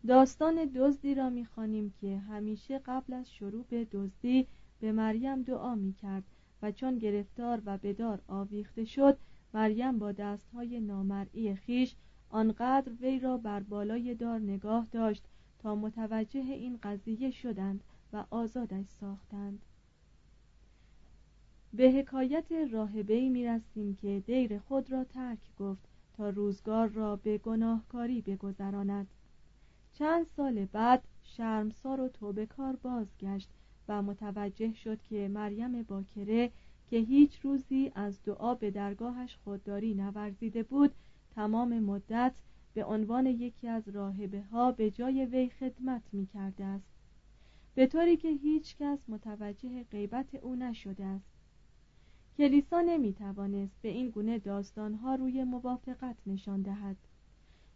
داستان 0.07 0.65
دزدی 0.75 1.15
را 1.15 1.29
می‌خوانیم 1.29 1.93
که 2.01 2.17
همیشه 2.17 2.79
قبل 2.79 3.13
از 3.13 3.33
شروع 3.33 3.65
به 3.69 3.87
دزدی 3.91 4.47
به 4.79 4.91
مریم 4.91 5.41
دعا 5.41 5.75
می‌کرد 5.75 6.23
و 6.61 6.71
چون 6.71 6.97
گرفتار 6.97 7.61
و 7.65 7.77
بدار 7.77 8.21
آویخته 8.27 8.85
شد 8.85 9.17
مریم 9.53 9.99
با 9.99 10.11
دستهای 10.11 10.79
نامرئی 10.79 11.55
خیش 11.55 11.95
آنقدر 12.29 12.91
وی 13.01 13.19
را 13.19 13.37
بر 13.37 13.59
بالای 13.59 14.15
دار 14.15 14.39
نگاه 14.39 14.87
داشت 14.91 15.23
تا 15.59 15.75
متوجه 15.75 16.39
این 16.39 16.79
قضیه 16.83 17.31
شدند 17.31 17.83
و 18.13 18.25
آزادش 18.29 18.85
ساختند. 18.87 19.59
به 21.73 21.91
حکایت 21.91 22.51
راهبه 22.71 23.29
می 23.29 23.45
رسیم 23.45 23.95
که 23.95 24.23
دیر 24.25 24.59
خود 24.59 24.91
را 24.91 25.03
ترک 25.03 25.39
گفت 25.59 25.81
تا 26.13 26.29
روزگار 26.29 26.87
را 26.87 27.15
به 27.15 27.37
گناهکاری 27.37 28.21
بگذراند. 28.21 29.07
چند 29.93 30.25
سال 30.25 30.65
بعد 30.65 31.03
شرمسار 31.23 32.01
و 32.01 32.07
توبه 32.07 32.45
کار 32.45 32.75
بازگشت 32.75 33.49
و 33.87 34.01
متوجه 34.01 34.73
شد 34.73 35.01
که 35.01 35.27
مریم 35.27 35.83
باکره 35.83 36.51
که 36.89 36.97
هیچ 36.97 37.39
روزی 37.39 37.91
از 37.95 38.23
دعا 38.23 38.55
به 38.55 38.71
درگاهش 38.71 39.37
خودداری 39.43 39.93
نورزیده 39.93 40.63
بود 40.63 40.91
تمام 41.35 41.79
مدت 41.79 42.33
به 42.73 42.85
عنوان 42.85 43.25
یکی 43.25 43.67
از 43.67 43.89
راهبه 43.89 44.41
ها 44.41 44.71
به 44.71 44.91
جای 44.91 45.25
وی 45.25 45.49
خدمت 45.49 46.01
می 46.11 46.25
کرده 46.25 46.65
است. 46.65 46.91
به 47.75 47.87
طوری 47.87 48.17
که 48.17 48.27
هیچ 48.27 48.77
کس 48.77 48.99
متوجه 49.07 49.83
غیبت 49.83 50.35
او 50.35 50.55
نشده 50.55 51.05
است. 51.05 51.40
کلیسا 52.41 52.81
نمی 52.81 53.13
توانست 53.13 53.81
به 53.81 53.89
این 53.89 54.09
گونه 54.09 54.39
داستانها 54.39 55.15
روی 55.15 55.43
موافقت 55.43 56.15
نشان 56.25 56.61
دهد. 56.61 56.95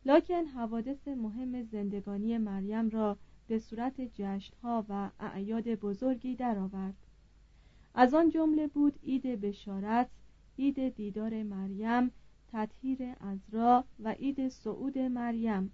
لکن 0.06 0.46
حوادث 0.46 1.08
مهم 1.08 1.64
زندگانی 1.64 2.38
مریم 2.38 2.90
را 2.90 3.18
به 3.48 3.60
صورت 3.60 4.02
جشنها 4.02 4.86
و 4.90 5.10
اعیاد 5.20 5.68
بزرگی 5.68 6.36
درآورد. 6.36 6.94
از 7.96 8.14
آن 8.14 8.30
جمله 8.30 8.68
بود 8.68 9.00
عید 9.04 9.42
بشارت 9.42 10.10
عید 10.60 10.96
دیدار 10.96 11.44
مریم 11.44 12.12
تطهیر 12.52 13.00
ازرا 13.20 13.84
و 14.00 14.12
عید 14.12 14.50
صعود 14.50 14.98
مریم. 14.98 15.72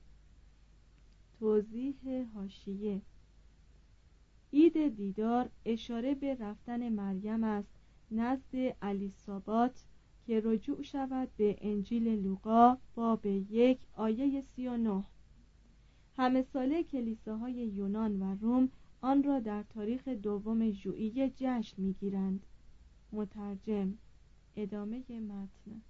توضیح 1.40 1.96
هاشیه 2.36 3.02
عید 4.54 4.96
دیدار 4.96 5.50
اشاره 5.66 6.16
به 6.16 6.36
رفتن 6.36 6.90
مریم 6.90 7.44
است 7.44 7.81
نزد 8.12 8.76
الیسابات 8.82 9.86
که 10.26 10.42
رجوع 10.44 10.82
شود 10.82 11.30
به 11.38 11.56
انجیل 11.62 12.08
لوقا 12.08 12.78
باب 12.96 13.26
یک 13.26 13.80
آیه 13.96 14.42
سی 14.42 14.68
و 14.68 14.78
نه. 14.78 15.04
همه 16.18 16.42
ساله 16.42 16.84
کلیساهای 16.84 17.54
یونان 17.54 18.22
و 18.22 18.36
روم 18.42 18.70
آن 19.02 19.24
را 19.24 19.40
در 19.40 19.64
تاریخ 19.64 20.08
دوم 20.08 20.72
ژوئیه 20.72 21.32
جشن 21.36 21.82
می‌گیرند. 21.82 22.46
مترجم 23.12 23.94
ادامه 24.56 24.98
متن. 25.10 25.82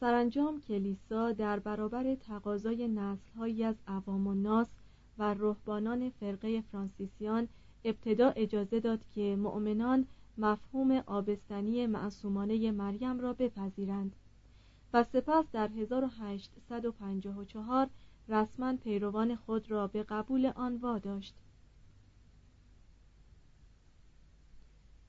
سرانجام 0.00 0.60
کلیسا 0.60 1.32
در 1.32 1.58
برابر 1.58 2.14
تقاضای 2.14 2.88
نسلهایی 2.88 3.64
از 3.64 3.76
عوام 3.86 4.26
و 4.26 4.34
ناس 4.34 4.68
و 5.18 5.34
رهبانان 5.34 6.10
فرقه 6.10 6.60
فرانسیسیان 6.60 7.48
ابتدا 7.84 8.28
اجازه 8.28 8.80
داد 8.80 9.04
که 9.14 9.36
مؤمنان 9.36 10.06
مفهوم 10.38 10.90
آبستنی 10.90 11.86
معصومانه 11.86 12.70
مریم 12.70 13.20
را 13.20 13.32
بپذیرند 13.32 14.16
و 14.92 15.04
سپس 15.04 15.44
در 15.52 15.68
1854 15.68 17.90
رسما 18.28 18.76
پیروان 18.76 19.36
خود 19.36 19.70
را 19.70 19.86
به 19.86 20.02
قبول 20.02 20.46
آن 20.46 20.76
واداشت. 20.76 21.34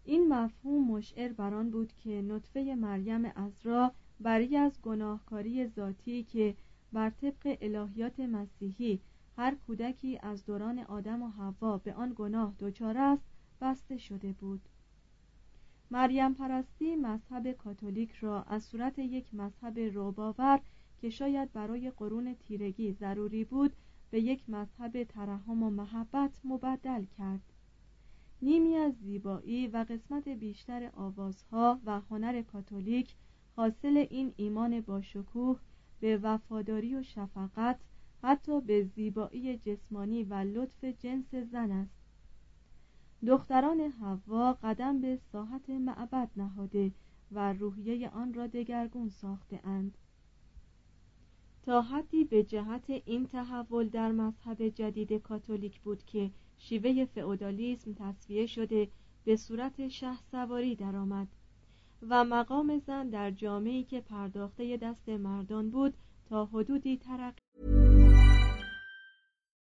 این 0.05 0.33
مفهوم 0.33 0.91
مشعر 0.91 1.33
بر 1.33 1.53
آن 1.53 1.69
بود 1.69 1.93
که 1.93 2.21
نطفه 2.21 2.75
مریم 2.75 3.25
ازرا 3.25 3.91
بری 4.19 4.57
از 4.57 4.81
گناهکاری 4.81 5.67
ذاتی 5.67 6.23
که 6.23 6.55
بر 6.93 7.09
طبق 7.09 7.57
الهیات 7.61 8.19
مسیحی 8.19 8.99
هر 9.37 9.55
کودکی 9.67 10.19
از 10.21 10.45
دوران 10.45 10.79
آدم 10.79 11.23
و 11.23 11.29
حوا 11.29 11.77
به 11.77 11.93
آن 11.93 12.13
گناه 12.15 12.53
دچار 12.59 12.97
است 12.97 13.23
بسته 13.61 13.97
شده 13.97 14.33
بود. 14.33 14.61
مریم 15.91 16.33
پرستی 16.33 16.95
مذهب 16.95 17.51
کاتولیک 17.51 18.11
را 18.11 18.43
از 18.43 18.63
صورت 18.63 18.99
یک 18.99 19.35
مذهب 19.35 19.79
روباور 19.79 20.61
که 21.01 21.09
شاید 21.09 21.53
برای 21.53 21.91
قرون 21.91 22.33
تیرگی 22.33 22.93
ضروری 22.93 23.43
بود 23.43 23.75
به 24.11 24.21
یک 24.21 24.49
مذهب 24.49 25.03
ترحم 25.03 25.63
و 25.63 25.69
محبت 25.69 26.31
مبدل 26.43 27.05
کرد. 27.17 27.53
نیمی 28.41 28.75
از 28.75 28.93
زیبایی 28.93 29.67
و 29.67 29.85
قسمت 29.89 30.27
بیشتر 30.27 30.91
آوازها 30.95 31.79
و 31.85 31.99
هنر 31.99 32.41
کاتولیک 32.41 33.15
حاصل 33.55 34.05
این 34.09 34.33
ایمان 34.37 34.81
باشکوه 34.81 35.59
به 35.99 36.17
وفاداری 36.17 36.95
و 36.95 37.03
شفقت 37.03 37.79
حتی 38.23 38.61
به 38.61 38.83
زیبایی 38.83 39.57
جسمانی 39.57 40.23
و 40.23 40.33
لطف 40.33 40.83
جنس 40.83 41.35
زن 41.35 41.71
است. 41.71 41.98
دختران 43.27 43.79
حوا 43.79 44.53
قدم 44.53 45.01
به 45.01 45.19
ساحت 45.31 45.69
معبد 45.69 46.29
نهاده 46.35 46.91
و 47.31 47.53
روحیه 47.53 48.09
آن 48.09 48.33
را 48.33 48.47
دگرگون 48.47 49.09
ساخته 49.09 49.59
اند. 49.63 49.97
تا 51.63 51.81
حدی 51.81 52.23
به 52.23 52.43
جهت 52.43 52.89
این 52.89 53.27
تحول 53.27 53.89
در 53.89 54.11
مذهب 54.11 54.69
جدید 54.69 55.13
کاتولیک 55.13 55.79
بود 55.79 56.03
که 56.05 56.31
شیوه 56.57 57.05
فئودالیسم 57.05 57.93
تصفیه 57.93 58.45
شده 58.45 58.87
به 59.25 59.35
صورت 59.35 59.87
شه 59.87 60.17
سواری 60.31 60.75
درآمد 60.75 61.27
و 62.09 62.23
مقام 62.23 62.77
زن 62.77 63.09
در 63.09 63.31
جامعی 63.31 63.83
که 63.83 64.01
پرداخته 64.01 64.77
دست 64.77 65.09
مردان 65.09 65.69
بود 65.69 65.93
تا 66.29 66.45
حدودی 66.45 66.97
ترقی 66.97 67.48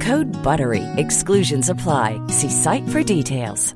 Code 0.00 0.30
BUTTERY. 0.42 0.82
Exclusions 0.96 1.68
apply. 1.68 2.20
See 2.28 2.50
site 2.50 2.88
for 2.88 3.02
details. 3.02 3.74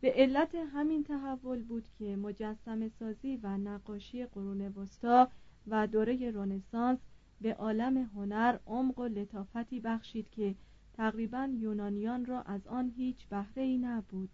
به 0.00 0.12
علت 0.12 0.54
همین 0.54 1.04
تحول 1.04 1.62
بود 1.62 1.84
که 1.98 2.16
مجسم 2.16 2.88
سازی 2.88 3.36
و 3.42 3.58
نقاشی 3.58 4.26
قرون 4.26 4.60
وسطا 4.60 5.28
و 5.66 5.86
دوره 5.86 6.30
رنسانس 6.30 6.98
به 7.40 7.54
عالم 7.54 7.96
هنر 7.96 8.58
عمق 8.66 8.98
و 8.98 9.04
لطافتی 9.04 9.80
بخشید 9.80 10.30
که 10.30 10.54
تقریبا 10.94 11.48
یونانیان 11.58 12.26
را 12.26 12.42
از 12.42 12.66
آن 12.66 12.92
هیچ 12.96 13.28
بهره 13.28 13.62
ای 13.62 13.78
نبود 13.78 14.30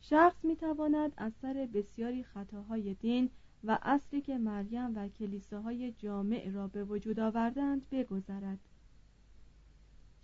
شخص 0.00 0.44
می 0.44 0.56
تواند 0.56 1.12
اثر 1.18 1.68
بسیاری 1.74 2.22
خطاهای 2.22 2.94
دین 2.94 3.30
و 3.64 3.78
اصلی 3.82 4.20
که 4.20 4.38
مریم 4.38 4.96
و 4.96 5.08
کلیساهای 5.08 5.92
جامع 5.92 6.50
را 6.50 6.68
به 6.68 6.84
وجود 6.84 7.20
آوردند 7.20 7.88
بگذرد. 7.90 8.58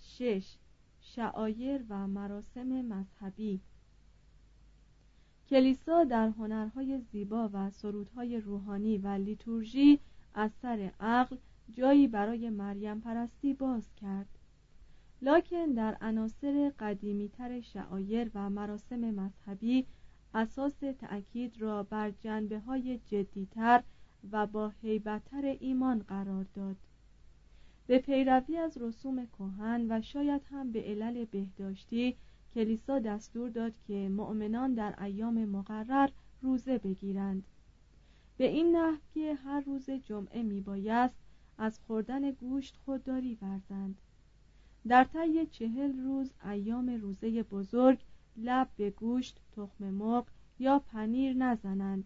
شش. 0.00 0.56
شعایر 1.00 1.84
و 1.88 2.06
مراسم 2.06 2.68
مذهبی. 2.68 3.60
کلیسا 5.48 6.04
در 6.04 6.28
هنرهای 6.28 6.98
زیبا 6.98 7.50
و 7.52 7.70
سرودهای 7.70 8.40
روحانی 8.40 8.98
و 8.98 9.08
لیتورژی 9.08 10.00
از 10.34 10.50
سر 10.62 10.92
عقل 11.00 11.36
جایی 11.72 12.08
برای 12.08 12.50
مریم 12.50 13.00
پرستی 13.00 13.54
باز 13.54 13.94
کرد. 13.94 14.28
لکن 15.22 15.66
در 15.66 15.96
عناصر 16.00 16.72
قدیمیتر 16.78 17.60
شعایر 17.60 18.30
و 18.34 18.50
مراسم 18.50 19.00
مذهبی 19.00 19.86
اساس 20.34 20.78
تأکید 21.00 21.60
را 21.60 21.82
بر 21.82 22.10
جنبه 22.10 22.58
های 22.58 22.98
جدیتر 23.06 23.82
و 24.32 24.46
با 24.46 24.72
هیبتتر 24.82 25.56
ایمان 25.60 25.98
قرار 25.98 26.46
داد. 26.54 26.76
به 27.86 27.98
پیروی 27.98 28.56
از 28.56 28.78
رسوم 28.78 29.26
کهن 29.26 29.86
و 29.90 30.02
شاید 30.02 30.42
هم 30.50 30.72
به 30.72 30.82
علل 30.82 31.24
بهداشتی 31.24 32.16
کلیسا 32.54 32.98
دستور 32.98 33.50
داد 33.50 33.72
که 33.86 34.08
مؤمنان 34.08 34.74
در 34.74 35.02
ایام 35.02 35.44
مقرر 35.44 36.08
روزه 36.42 36.78
بگیرند. 36.78 37.44
به 38.36 38.46
این 38.46 38.76
نحو 38.76 38.96
که 39.14 39.34
هر 39.34 39.60
روز 39.60 39.90
جمعه 39.90 40.42
می 40.42 40.60
بایست 40.60 41.14
از 41.58 41.78
خوردن 41.86 42.30
گوشت 42.30 42.76
خودداری 42.84 43.38
ورزند. 43.42 43.98
در 44.88 45.04
طی 45.04 45.46
چهل 45.46 45.98
روز 45.98 46.30
ایام 46.44 46.90
روزه 46.90 47.42
بزرگ 47.42 47.98
لب 48.36 48.68
به 48.76 48.90
گوشت 48.90 49.40
تخم 49.56 49.84
مرغ 49.84 50.26
یا 50.58 50.78
پنیر 50.78 51.36
نزنند. 51.36 52.04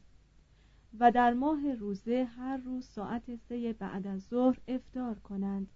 و 1.00 1.12
در 1.12 1.32
ماه 1.32 1.74
روزه 1.74 2.24
هر 2.24 2.56
روز 2.56 2.84
ساعت 2.86 3.36
سه 3.36 3.72
بعد 3.72 4.06
از 4.06 4.22
ظهر 4.22 4.58
افتار 4.68 5.18
کنند. 5.18 5.68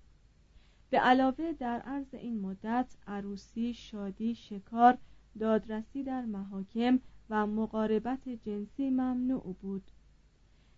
به 0.90 0.98
علاوه 0.98 1.52
در 1.52 1.80
عرض 1.80 2.14
این 2.14 2.40
مدت 2.40 2.96
عروسی، 3.06 3.74
شادی، 3.74 4.34
شکار، 4.34 4.98
دادرسی 5.38 6.02
در 6.02 6.24
محاکم 6.24 7.00
و 7.30 7.46
مقاربت 7.46 8.28
جنسی 8.28 8.90
ممنوع 8.90 9.56
بود. 9.62 9.90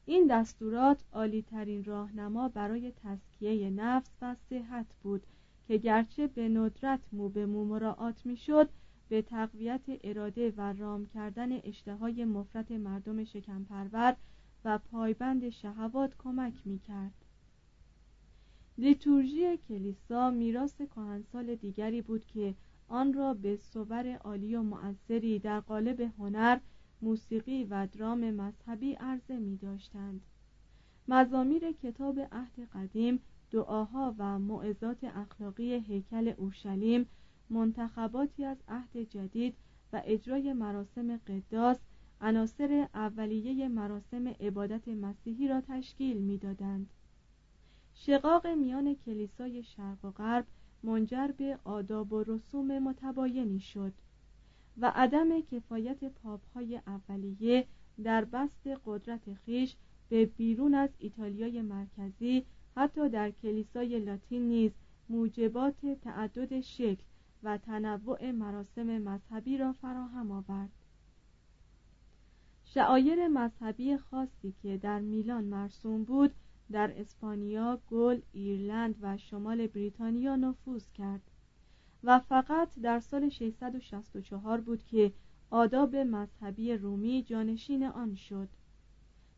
این 0.07 0.27
دستورات 0.27 1.05
عالی 1.13 1.43
ترین 1.43 1.85
راهنما 1.85 2.49
برای 2.49 2.93
تسکیه 2.93 3.71
نفس 3.71 4.11
و 4.23 4.35
صحت 4.35 4.87
بود 5.03 5.27
که 5.69 5.77
گرچه 5.77 6.27
به 6.27 6.49
ندرت 6.49 7.01
مو 7.13 7.29
به 7.29 7.47
مو 7.47 7.65
مراعات 7.65 8.27
می‌شد 8.27 8.69
به 9.12 9.22
تقویت 9.22 9.81
اراده 10.05 10.51
و 10.57 10.72
رام 10.72 11.07
کردن 11.07 11.53
اشتهای 11.53 12.25
مفرت 12.25 12.72
مردم 12.72 13.25
شکمپرور 13.25 14.16
و 14.64 14.79
پایبند 14.79 15.48
شهوات 15.48 16.14
کمک 16.18 16.55
می 16.64 16.79
کرد. 16.79 17.14
لیتورژی 18.79 19.57
کلیسا 19.57 20.31
میراث 20.31 20.83
کهنسال 20.83 21.55
دیگری 21.55 22.03
بود 22.03 22.25
که 22.25 22.55
آن 22.88 23.12
را 23.12 23.35
به 23.35 23.57
صور 23.57 24.16
عالی 24.16 24.55
و 24.57 24.62
مؤثری 24.62 25.38
در 25.38 25.61
قالب 25.61 26.01
هنر 26.01 26.59
موسیقی 27.03 27.64
و 27.64 27.87
درام 27.87 28.31
مذهبی 28.31 28.92
عرضه 28.92 29.38
می 29.38 29.57
داشتند 29.57 30.20
مزامیر 31.09 31.72
کتاب 31.72 32.20
عهد 32.20 32.68
قدیم 32.75 33.20
دعاها 33.51 34.14
و 34.18 34.38
معزات 34.38 35.05
اخلاقی 35.05 35.72
هیکل 35.75 36.33
اورشلیم 36.37 37.07
منتخباتی 37.50 38.44
از 38.44 38.57
عهد 38.68 38.96
جدید 38.96 39.55
و 39.92 40.02
اجرای 40.05 40.52
مراسم 40.52 41.16
قداس 41.16 41.78
عناصر 42.20 42.88
اولیه 42.94 43.68
مراسم 43.68 44.28
عبادت 44.28 44.88
مسیحی 44.88 45.48
را 45.48 45.61
تشکیل 45.61 46.16
می‌دادند. 46.16 46.90
شقاق 47.94 48.46
میان 48.46 48.94
کلیسای 48.94 49.62
شرق 49.62 50.05
و 50.05 50.11
غرب 50.11 50.46
منجر 50.83 51.31
به 51.38 51.59
آداب 51.64 52.12
و 52.12 52.22
رسوم 52.22 52.78
متباینی 52.78 53.61
شد 53.61 53.92
و 54.78 54.92
عدم 54.94 55.40
کفایت 55.40 56.05
پاپهای 56.05 56.81
اولیه 56.87 57.66
در 58.05 58.24
بست 58.24 58.68
قدرت 58.87 59.35
خیش 59.35 59.76
به 60.09 60.26
بیرون 60.26 60.74
از 60.74 60.90
ایتالیای 60.98 61.62
مرکزی 61.62 62.44
حتی 62.76 63.09
در 63.09 63.31
کلیسای 63.31 63.98
لاتین 63.98 64.48
نیز 64.48 64.72
موجبات 65.09 65.87
تعدد 66.02 66.61
شکل 66.61 67.02
و 67.42 67.59
تنوع 67.59 68.31
مراسم 68.31 68.87
مذهبی 68.98 69.59
را 69.59 69.72
فراهم 69.72 70.31
آورد. 70.31 70.70
شعایر 72.64 73.28
مذهبی 73.28 73.96
خاصی 73.96 74.55
که 74.62 74.76
در 74.76 75.00
میلان 75.00 75.44
مرسوم 75.44 76.05
بود 76.05 76.35
در 76.70 77.00
اسپانیا، 77.00 77.81
گل، 77.90 78.20
ایرلند 78.33 78.94
و 79.02 79.16
شمال 79.16 79.66
بریتانیا 79.66 80.37
نفوذ 80.37 80.90
کرد 80.90 81.22
و 82.05 82.18
فقط 82.18 82.68
در 82.83 83.00
سال 83.00 83.28
664 83.28 84.61
بود 84.61 84.85
که 84.85 85.12
آداب 85.50 85.96
مذهبی 85.96 86.72
رومی 86.72 87.22
جانشین 87.22 87.85
آن 87.85 88.14
شد. 88.14 88.48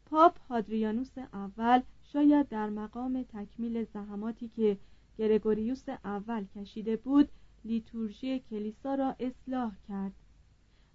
پاپ 0.07 0.39
هادریانوس 0.49 1.19
اول 1.33 1.83
شاید 2.03 2.49
در 2.49 2.71
مقام 2.71 3.23
تکمیل 3.23 3.85
زحماتی 3.85 4.49
که 4.49 4.79
گرگوریوس 5.19 5.89
اول 5.89 6.45
کشیده 6.57 6.97
بود 6.97 7.29
لیتورژی 7.65 8.39
کلیسا 8.39 8.95
را 8.95 9.17
اصلاح 9.21 9.73
کرد 9.89 10.13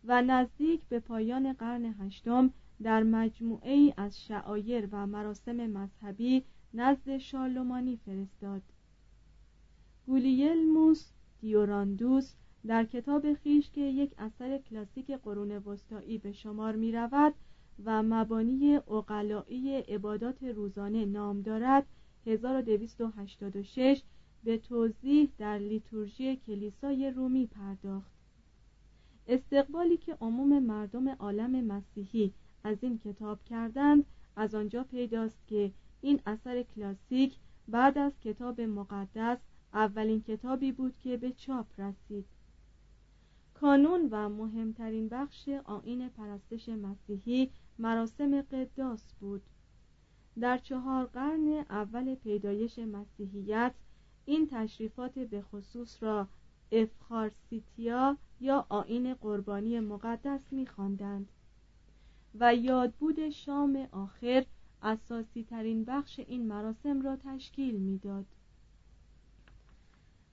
و 0.04 0.22
نزدیک 0.22 0.82
به 0.90 1.00
پایان 1.00 1.54
قرن 1.54 1.86
هشتم 1.86 2.54
در 2.84 3.04
مجموعه 3.04 3.72
ای 3.72 3.94
از 3.98 4.22
شعایر 4.22 4.90
و 4.92 5.08
مراسم 5.08 5.56
مذهبی 5.68 6.44
نزد 6.74 7.18
شارلمانی 7.18 8.00
فرستاد. 8.06 8.62
گولیلموس 10.06 11.12
دیوراندوس 11.42 12.34
در 12.68 12.86
کتاب 12.86 13.34
خیش 13.34 13.70
که 13.72 13.82
یک 13.82 14.12
اثر 14.18 14.58
کلاسیک 14.58 15.12
قرون 15.12 15.52
وسطایی 15.52 16.18
به 16.18 16.32
شمار 16.32 16.76
می 16.76 16.92
رود 16.92 17.34
و 17.86 18.04
مبانی 18.04 18.76
اقلایی 18.76 19.78
عبادات 19.78 20.44
روزانه 20.44 21.06
نام 21.06 21.42
دارد 21.42 21.86
1286 22.26 24.02
به 24.44 24.58
توضیح 24.58 25.30
در 25.38 25.58
لیتورژی 25.58 26.36
کلیسای 26.36 27.12
رومی 27.12 27.48
پرداخت. 27.48 28.12
استقبالی 29.28 29.98
که 29.98 30.18
عموم 30.22 30.60
مردم 30.60 31.10
عالم 31.10 31.66
مسیحی 31.66 32.34
از 32.64 32.78
این 32.82 33.00
کتاب 33.00 33.44
کردند 33.44 34.06
از 34.36 34.56
آنجا 34.56 34.84
پیداست 34.84 35.48
که 35.48 35.72
این 36.02 36.22
اثر 36.26 36.64
کلاسیک 36.64 37.36
بعد 37.68 37.98
از 37.98 38.20
کتاب 38.20 38.62
مقدس 38.62 39.38
اولین 39.74 40.22
کتابی 40.22 40.72
بود 40.72 40.98
که 40.98 41.18
به 41.18 41.32
چاپ 41.32 41.68
رسید. 41.78 42.26
کانون 43.54 44.08
و 44.12 44.30
مهمترین 44.30 45.10
بخش 45.10 45.50
آین 45.50 46.10
پرستش 46.10 46.70
مسیحی 46.70 47.50
مراسم 47.80 48.42
قداس 48.42 49.14
بود. 49.20 49.42
در 50.40 50.58
چهار 50.58 51.06
قرن 51.06 51.66
اول 51.70 52.16
پیدایش 52.16 52.80
مسیحیت 52.80 53.74
این 54.30 54.48
تشریفات 54.52 55.20
به 55.20 55.42
خصوص 55.42 56.04
را 56.04 56.28
افخارسیتیا 56.72 58.18
یا 58.40 58.66
آین 58.70 59.14
قربانی 59.14 59.80
مقدس 59.80 60.54
می‌خواندند 60.54 61.30
و 62.40 62.56
یادبود 62.56 63.30
شام 63.30 63.88
آخر 63.92 64.46
اساسی 64.84 65.44
ترین 65.44 65.84
بخش 65.84 66.20
این 66.20 66.48
مراسم 66.48 67.02
را 67.02 67.16
تشکیل 67.16 67.76
می‌داد. 67.76 68.26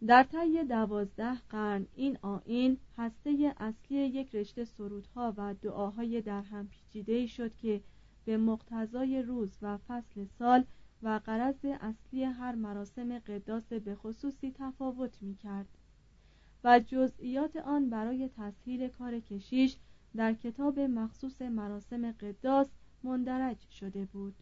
در 0.06 0.22
طی 0.22 0.64
دوازده 0.64 1.40
قرن 1.48 1.87
این 1.94 2.18
آین 2.22 2.78
هسته 2.98 3.54
اصلی 3.61 3.98
یک 3.98 4.35
رشته 4.35 4.64
سرودها 4.64 5.35
و 5.37 5.54
دعاهای 5.54 6.20
در 6.20 6.42
هم 6.42 6.68
پیچیده 6.68 7.26
شد 7.26 7.56
که 7.56 7.80
به 8.24 8.37
مقتضای 8.37 9.22
روز 9.22 9.50
و 9.62 9.76
فصل 9.76 10.24
سال 10.38 10.64
و 11.02 11.20
قرض 11.24 11.64
اصلی 11.64 12.24
هر 12.24 12.54
مراسم 12.54 13.18
قداس 13.18 13.72
به 13.72 13.94
خصوصی 13.94 14.52
تفاوت 14.59 15.22
می 15.22 15.35
کرد 15.35 15.68
و 16.64 16.80
جزئیات 16.80 17.56
آن 17.56 17.90
برای 17.90 18.30
تسهیل 18.37 18.88
کار 18.88 19.20
کشیش 19.20 19.76
در 20.16 20.35
کتاب 20.35 20.80
مخصوص 20.80 21.42
مراسم 21.42 22.12
قداس 22.12 22.66
مندرج 23.02 23.61
شده 23.70 24.04
بود. 24.04 24.35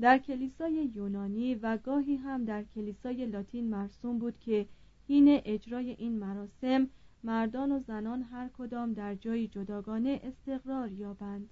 در 0.00 0.18
کلیسای 0.18 0.90
یونانی 0.94 1.54
و 1.54 1.76
گاهی 1.76 2.16
هم 2.16 2.44
در 2.44 2.64
کلیسای 2.64 3.26
لاتین 3.26 3.70
مرسوم 3.70 4.18
بود 4.18 4.38
که 4.38 4.68
حین 5.08 5.40
اجرای 5.44 5.90
این 5.90 6.18
مراسم 6.18 6.88
مردان 7.24 7.72
و 7.72 7.78
زنان 7.78 8.22
هر 8.22 8.48
کدام 8.48 8.92
در 8.92 9.14
جایی 9.14 9.48
جداگانه 9.48 10.20
استقرار 10.22 10.92
یابند. 10.92 11.50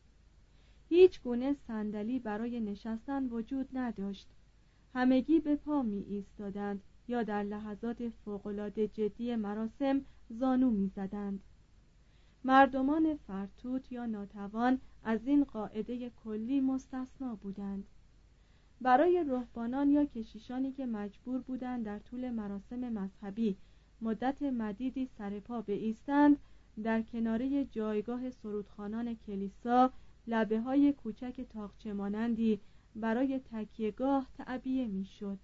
هیچ 0.92 1.22
گونه 1.22 1.56
صندلی 1.66 2.18
برای 2.18 2.60
نشستن 2.60 3.26
وجود 3.26 3.68
نداشت 3.72 4.28
همگی 4.94 5.40
به 5.40 5.56
پا 5.56 5.82
می 5.82 6.04
ایستادند 6.08 6.82
یا 7.08 7.22
در 7.22 7.42
لحظات 7.42 8.08
فوقالعاده 8.08 8.88
جدی 8.88 9.36
مراسم 9.36 10.00
زانو 10.30 10.70
می 10.70 10.88
زدند. 10.96 11.40
مردمان 12.44 13.16
فرتوت 13.16 13.92
یا 13.92 14.06
ناتوان 14.06 14.80
از 15.04 15.26
این 15.26 15.44
قاعده 15.44 16.10
کلی 16.24 16.60
مستثنا 16.60 17.34
بودند 17.34 17.84
برای 18.80 19.24
رهبانان 19.28 19.90
یا 19.90 20.04
کشیشانی 20.04 20.72
که 20.72 20.86
مجبور 20.86 21.40
بودند 21.40 21.84
در 21.84 21.98
طول 21.98 22.30
مراسم 22.30 22.88
مذهبی 22.88 23.56
مدت 24.00 24.42
مدیدی 24.42 25.08
سرپا 25.18 25.64
ایستند 25.66 26.36
در 26.82 27.02
کناره 27.02 27.64
جایگاه 27.64 28.30
سرودخانان 28.30 29.14
کلیسا 29.14 29.92
لبه 30.26 30.60
های 30.60 30.92
کوچک 30.92 31.40
تاقچه 31.40 31.92
مانندی 31.92 32.60
برای 32.96 33.40
تکیهگاه 33.52 34.26
تعبیه 34.38 34.86
می‌شد. 34.86 35.38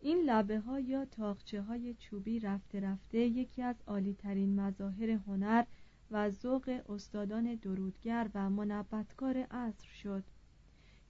این 0.00 0.18
لبه 0.18 0.58
ها 0.58 0.80
یا 0.80 1.04
تاقچه 1.04 1.62
های 1.62 1.94
چوبی 1.94 2.40
رفته 2.40 2.80
رفته 2.80 3.18
یکی 3.18 3.62
از 3.62 3.76
عالی 3.86 4.14
ترین 4.14 4.60
مظاهر 4.60 5.10
هنر 5.10 5.64
و 6.10 6.30
ذوق 6.30 6.80
استادان 6.88 7.54
درودگر 7.54 8.30
و 8.34 8.50
منبتکار 8.50 9.36
عصر 9.36 9.88
شد 10.02 10.24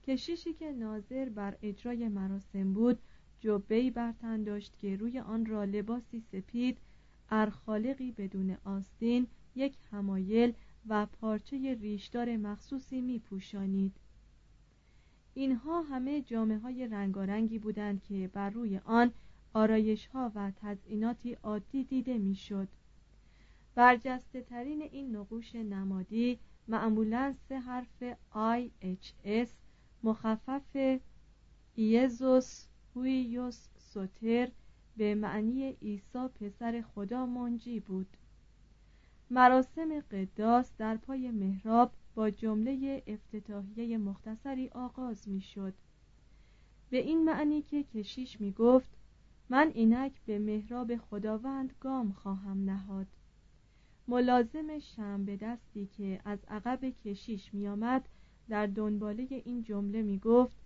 کشیشی 0.03 0.53
که 0.53 0.71
ناظر 0.71 1.29
بر 1.29 1.57
اجرای 1.61 2.07
مراسم 2.07 2.73
بود 2.73 2.99
جبهی 3.39 3.91
برتن 3.91 4.43
داشت 4.43 4.77
که 4.77 4.95
روی 4.95 5.19
آن 5.19 5.45
را 5.45 5.63
لباسی 5.63 6.19
سپید 6.19 6.77
ارخالقی 7.29 8.11
بدون 8.11 8.57
آستین 8.65 9.27
یک 9.55 9.77
همایل 9.91 10.53
و 10.87 11.05
پارچه 11.05 11.57
ریشدار 11.81 12.37
مخصوصی 12.37 13.01
می 13.01 13.19
پوشانید. 13.19 13.93
اینها 15.33 15.81
همه 15.81 16.21
جامعه 16.21 16.57
های 16.57 16.87
رنگارنگی 16.87 17.59
بودند 17.59 18.03
که 18.03 18.29
بر 18.33 18.49
روی 18.49 18.77
آن 18.77 19.11
آرایش 19.53 20.07
ها 20.07 20.31
و 20.35 20.51
تزئیناتی 20.51 21.33
عادی 21.33 21.83
دیده 21.83 22.17
می‌شد. 22.17 22.67
برجسته 23.75 24.41
ترین 24.41 24.81
این 24.81 25.15
نقوش 25.15 25.55
نمادی 25.55 26.39
معمولا 26.67 27.35
سه 27.49 27.59
حرف 27.59 28.03
اس 29.23 29.53
مخفف 30.03 30.99
ایزوس 31.75 32.65
هویوس 32.95 33.67
سوتر 33.77 34.51
به 34.97 35.15
معنی 35.15 35.71
عیسی 35.81 36.27
پسر 36.39 36.81
خدا 36.81 37.25
منجی 37.25 37.79
بود 37.79 38.07
مراسم 39.31 39.99
قداس 39.99 40.71
در 40.77 40.97
پای 40.97 41.31
محراب 41.31 41.91
با 42.15 42.29
جمله 42.29 43.03
افتتاحیه 43.07 43.97
مختصری 43.97 44.69
آغاز 44.69 45.29
می 45.29 45.41
شد 45.41 45.73
به 46.89 46.97
این 46.97 47.23
معنی 47.23 47.61
که 47.61 47.83
کشیش 47.83 48.41
می 48.41 48.51
گفت 48.51 48.89
من 49.49 49.71
اینک 49.73 50.21
به 50.25 50.39
محراب 50.39 50.97
خداوند 50.97 51.73
گام 51.79 52.11
خواهم 52.11 52.69
نهاد. 52.69 53.07
ملازم 54.07 54.79
شم 54.79 55.25
به 55.25 55.37
دستی 55.37 55.85
که 55.85 56.21
از 56.25 56.39
عقب 56.47 56.89
کشیش 56.89 57.53
می 57.53 57.67
آمد 57.67 58.09
در 58.49 58.67
دنباله 58.67 59.27
این 59.45 59.63
جمله 59.63 60.01
می 60.01 60.19
گفت 60.19 60.57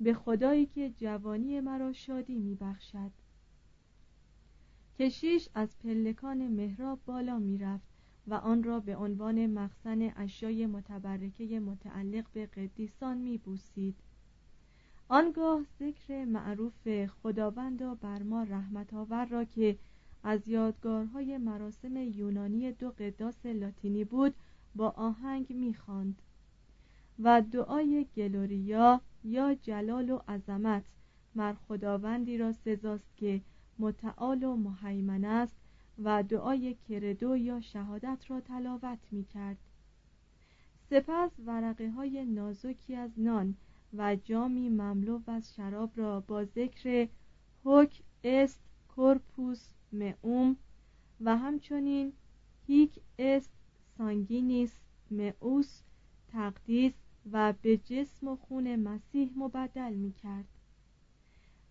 به 0.00 0.14
خدایی 0.14 0.66
که 0.66 0.90
جوانی 0.90 1.60
مرا 1.60 1.92
شادی 1.92 2.38
می 2.38 2.54
بخشد 2.54 3.10
کشیش 4.98 5.48
از 5.54 5.78
پلکان 5.78 6.48
محراب 6.48 7.00
بالا 7.06 7.38
می 7.38 7.58
رفت 7.58 7.91
و 8.26 8.34
آن 8.34 8.62
را 8.62 8.80
به 8.80 8.96
عنوان 8.96 9.46
مخزن 9.46 10.12
اشیای 10.16 10.66
متبرکه 10.66 11.60
متعلق 11.60 12.24
به 12.32 12.46
قدیسان 12.46 13.18
می 13.18 13.38
بوسید 13.38 13.94
آنگاه 15.08 15.62
ذکر 15.80 16.24
معروف 16.24 17.06
خداوندا 17.06 17.94
بر 17.94 18.22
ما 18.22 18.42
رحمت 18.42 18.94
آور 18.94 19.24
را 19.24 19.44
که 19.44 19.78
از 20.24 20.48
یادگارهای 20.48 21.38
مراسم 21.38 21.96
یونانی 21.96 22.72
دو 22.72 22.90
قداس 22.90 23.46
لاتینی 23.46 24.04
بود 24.04 24.34
با 24.74 24.90
آهنگ 24.90 25.52
می‌خواند 25.52 26.22
و 27.18 27.42
دعای 27.42 28.06
گلوریا 28.16 29.00
یا 29.24 29.54
جلال 29.54 30.10
و 30.10 30.18
عظمت 30.28 30.84
مر 31.34 31.52
خداوندی 31.52 32.38
را 32.38 32.52
سزاست 32.52 33.16
که 33.16 33.40
متعال 33.78 34.44
و 34.44 34.56
مهیمن 34.56 35.24
است 35.24 35.56
و 35.98 36.22
دعای 36.22 36.74
کردو 36.74 37.36
یا 37.36 37.60
شهادت 37.60 38.30
را 38.30 38.40
تلاوت 38.40 38.98
می 39.10 39.24
کرد 39.24 39.56
سپس 40.90 41.30
ورقه 41.46 41.90
های 41.90 42.24
نازکی 42.24 42.94
از 42.94 43.10
نان 43.16 43.54
و 43.94 44.16
جامی 44.16 44.68
مملو 44.68 45.20
از 45.26 45.54
شراب 45.54 45.90
را 45.96 46.20
با 46.20 46.44
ذکر 46.44 47.08
حک 47.64 48.02
است 48.24 48.60
کورپوس 48.88 49.68
مئوم 49.92 50.56
و 51.20 51.36
همچنین 51.36 52.12
هیک 52.66 53.00
است 53.18 53.52
سانگینیس 53.98 54.80
مئوس 55.10 55.82
تقدیس 56.28 56.92
و 57.32 57.54
به 57.62 57.76
جسم 57.76 58.28
و 58.28 58.36
خون 58.36 58.76
مسیح 58.76 59.30
مبدل 59.36 59.94
می 59.94 60.12
کرد 60.12 60.44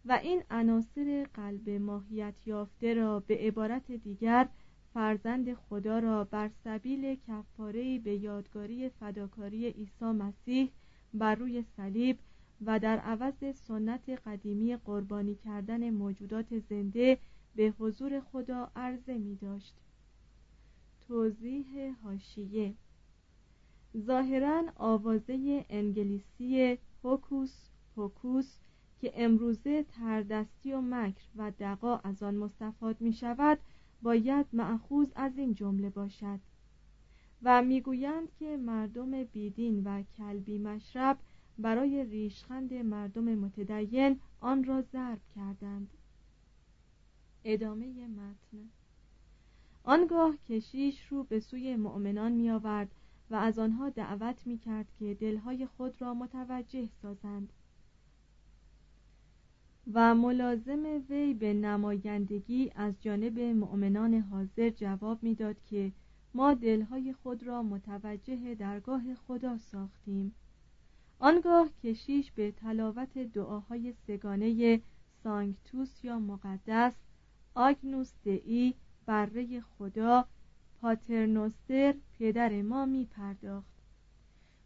و 0.05 0.11
این 0.11 0.43
عناصر 0.49 1.27
قلب 1.33 1.69
ماهیت 1.69 2.33
یافته 2.45 2.93
را 2.93 3.19
به 3.19 3.37
عبارت 3.37 3.91
دیگر 3.91 4.49
فرزند 4.93 5.53
خدا 5.53 5.99
را 5.99 6.23
بر 6.23 6.49
سبیل 6.63 7.15
کفاره 7.27 7.99
به 7.99 8.15
یادگاری 8.15 8.89
فداکاری 8.89 9.69
عیسی 9.69 10.05
مسیح 10.05 10.71
بر 11.13 11.35
روی 11.35 11.63
صلیب 11.77 12.19
و 12.65 12.79
در 12.79 12.97
عوض 12.97 13.55
سنت 13.55 14.09
قدیمی 14.09 14.75
قربانی 14.75 15.35
کردن 15.35 15.89
موجودات 15.89 16.59
زنده 16.59 17.17
به 17.55 17.73
حضور 17.79 18.19
خدا 18.19 18.71
عرضه 18.75 19.17
می 19.17 19.35
داشت. 19.35 19.75
توضیح 21.07 21.95
هاشیه 22.03 22.73
ظاهرا 23.97 24.63
آوازه 24.75 25.65
انگلیسی 25.69 26.77
هوکوس 27.03 27.69
پوکوس 27.95 28.57
که 29.01 29.11
امروزه 29.15 29.83
تردستی 29.83 30.73
و 30.73 30.81
مکر 30.81 31.23
و 31.35 31.51
دقا 31.59 31.97
از 31.97 32.23
آن 32.23 32.35
مستفاد 32.35 33.01
می 33.01 33.13
شود 33.13 33.59
باید 34.01 34.45
معخوز 34.53 35.11
از 35.15 35.37
این 35.37 35.53
جمله 35.53 35.89
باشد. 35.89 36.39
و 37.43 37.61
می‌گویند 37.61 38.31
که 38.39 38.57
مردم 38.57 39.23
بیدین 39.23 39.83
و 39.83 40.03
کلبی 40.17 40.57
مشرب 40.57 41.17
برای 41.57 42.03
ریشخند 42.03 42.73
مردم 42.73 43.23
متدین 43.23 44.19
آن 44.39 44.63
را 44.63 44.81
ضرب 44.81 45.19
کردند. 45.35 45.93
ادامه 47.43 48.07
متن. 48.07 48.69
آنگاه 49.83 50.37
کشیش 50.49 51.07
رو 51.07 51.23
به 51.23 51.39
سوی 51.39 51.75
مؤمنان 51.75 52.31
می 52.31 52.49
آورد 52.51 52.91
و 53.29 53.35
از 53.35 53.59
آنها 53.59 53.89
دعوت 53.89 54.47
می 54.47 54.57
کرد 54.57 54.91
که 54.99 55.13
دلهای 55.13 55.65
خود 55.65 56.01
را 56.01 56.13
متوجه 56.13 56.89
سازند. 57.01 57.53
و 59.93 60.15
ملازم 60.15 61.03
وی 61.09 61.33
به 61.33 61.53
نمایندگی 61.53 62.71
از 62.75 62.93
جانب 63.01 63.39
مؤمنان 63.39 64.13
حاضر 64.13 64.69
جواب 64.69 65.23
می‌داد 65.23 65.55
که 65.63 65.91
ما 66.33 66.53
دلهای 66.53 67.13
خود 67.13 67.43
را 67.47 67.63
متوجه 67.63 68.55
درگاه 68.55 69.15
خدا 69.15 69.57
ساختیم. 69.57 70.35
آنگاه 71.19 71.69
کشیش 71.83 72.31
به 72.31 72.51
تلاوت 72.51 73.17
دعاهای 73.17 73.93
سگانه 74.07 74.81
سانکتوس 75.23 76.03
یا 76.03 76.19
مقدس 76.19 76.93
آگنوس 77.55 78.13
دئی 78.25 78.73
بره 79.05 79.61
خدا 79.61 80.27
پاترنوستر 80.81 81.95
پدر 82.19 82.61
ما 82.61 82.85
می 82.85 83.05
پرداخت 83.05 83.71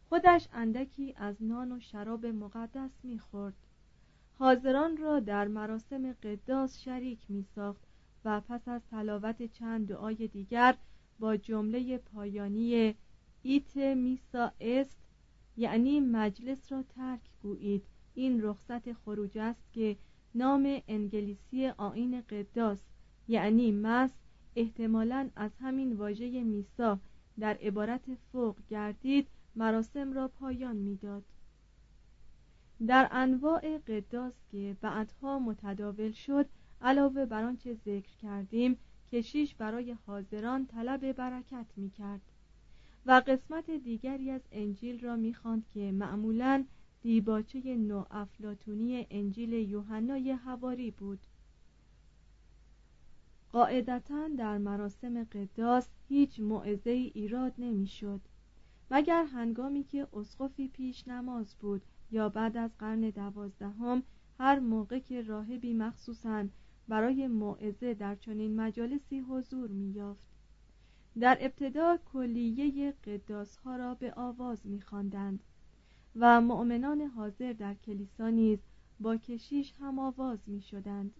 خودش 0.09 0.47
اندکی 0.53 1.13
از 1.17 1.35
نان 1.43 1.71
و 1.71 1.79
شراب 1.79 2.25
مقدس 2.25 2.91
می 3.03 3.19
خورد 3.19 3.64
حاضران 4.39 4.97
را 4.97 5.19
در 5.19 5.47
مراسم 5.47 6.13
قداس 6.13 6.81
شریک 6.81 7.19
می 7.29 7.45
ساخت 7.55 7.83
و 8.25 8.41
پس 8.41 8.67
از 8.67 8.81
تلاوت 8.91 9.51
چند 9.51 9.87
دعای 9.87 10.27
دیگر 10.27 10.75
با 11.19 11.37
جمله 11.37 11.97
پایانی 11.97 12.95
ایت 13.41 13.77
میسا 13.77 14.51
است 14.61 14.97
یعنی 15.57 15.99
مجلس 15.99 16.71
را 16.71 16.83
ترک 16.83 17.21
گویید. 17.41 17.83
این 18.13 18.43
رخصت 18.43 18.93
خروج 18.93 19.37
است 19.37 19.73
که 19.73 19.97
نام 20.35 20.81
انگلیسی 20.87 21.67
آین 21.67 22.21
قداس 22.21 22.79
یعنی 23.27 23.71
مس 23.71 24.11
احتمالا 24.55 25.29
از 25.35 25.51
همین 25.61 25.93
واژه 25.93 26.43
میسا 26.43 26.99
در 27.39 27.57
عبارت 27.61 28.15
فوق 28.31 28.55
گردید 28.69 29.27
مراسم 29.55 30.13
را 30.13 30.27
پایان 30.27 30.75
می‌داد. 30.75 31.23
در 32.87 33.07
انواع 33.11 33.77
قداس 33.77 34.33
که 34.51 34.77
بعدها 34.81 35.39
متداول 35.39 36.11
شد 36.11 36.45
علاوه 36.81 37.25
بر 37.25 37.43
آنچه 37.43 37.73
ذکر 37.73 38.15
کردیم 38.21 38.77
کشیش 39.11 39.55
برای 39.55 39.91
حاضران 39.91 40.65
طلب 40.65 41.11
برکت 41.11 41.65
می 41.75 41.89
کرد 41.89 42.21
و 43.05 43.21
قسمت 43.27 43.71
دیگری 43.71 44.31
از 44.31 44.41
انجیل 44.51 44.99
را 44.99 45.15
می‌خواند 45.15 45.65
که 45.73 45.91
معمولا 45.91 46.65
دیباچه 47.01 47.77
نو 47.77 48.05
افلاتونی 48.11 49.07
انجیل 49.09 49.53
یوحنای 49.53 50.31
هواری 50.31 50.91
بود. 50.91 51.19
قاعدتا 53.51 54.27
در 54.37 54.57
مراسم 54.57 55.23
قداس 55.23 55.89
هیچ 56.09 56.39
موعظه 56.39 56.89
ایراد 56.89 57.53
نمی‌شد. 57.57 58.21
مگر 58.91 59.25
هنگامی 59.25 59.83
که 59.83 60.07
اسقفی 60.13 60.67
پیش 60.67 61.07
نماز 61.07 61.55
بود 61.55 61.81
یا 62.15 62.29
بعد 62.29 62.57
از 62.57 62.77
قرن 62.77 63.09
دوازدهم 63.09 64.03
هر 64.39 64.59
موقع 64.59 64.99
که 64.99 65.21
راهبی 65.21 65.73
مخصوصا 65.73 66.45
برای 66.87 67.27
موعظه 67.27 67.93
در 67.93 68.15
چنین 68.15 68.55
مجالسی 68.55 69.19
حضور 69.19 69.69
می‌یافت 69.69 70.23
در 71.19 71.37
ابتدا 71.41 71.97
کلیه 72.13 72.91
قداس 72.91 73.57
ها 73.57 73.75
را 73.75 73.93
به 73.93 74.13
آواز 74.13 74.67
می‌خواندند 74.67 75.43
و 76.15 76.41
مؤمنان 76.41 77.01
حاضر 77.01 77.53
در 77.53 77.73
کلیسا 77.73 78.29
نیز 78.29 78.59
با 78.99 79.17
کشیش 79.17 79.73
هم 79.79 79.99
آواز 79.99 80.39
می 80.47 80.61
شدند. 80.61 81.13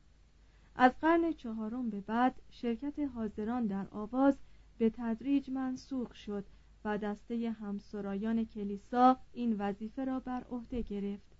از 0.75 0.91
قرن 1.01 1.31
چهارم 1.34 1.89
به 1.89 2.01
بعد 2.01 2.41
شرکت 2.49 2.99
حاضران 2.99 3.67
در 3.67 3.88
آواز 3.91 4.38
به 4.77 4.89
تدریج 4.89 5.49
منسوخ 5.49 6.13
شد 6.15 6.45
و 6.86 6.98
دسته 6.98 7.52
همسرایان 7.52 8.45
کلیسا 8.45 9.17
این 9.34 9.56
وظیفه 9.60 10.06
را 10.06 10.19
بر 10.19 10.43
عهده 10.43 10.82
گرفت. 10.82 11.36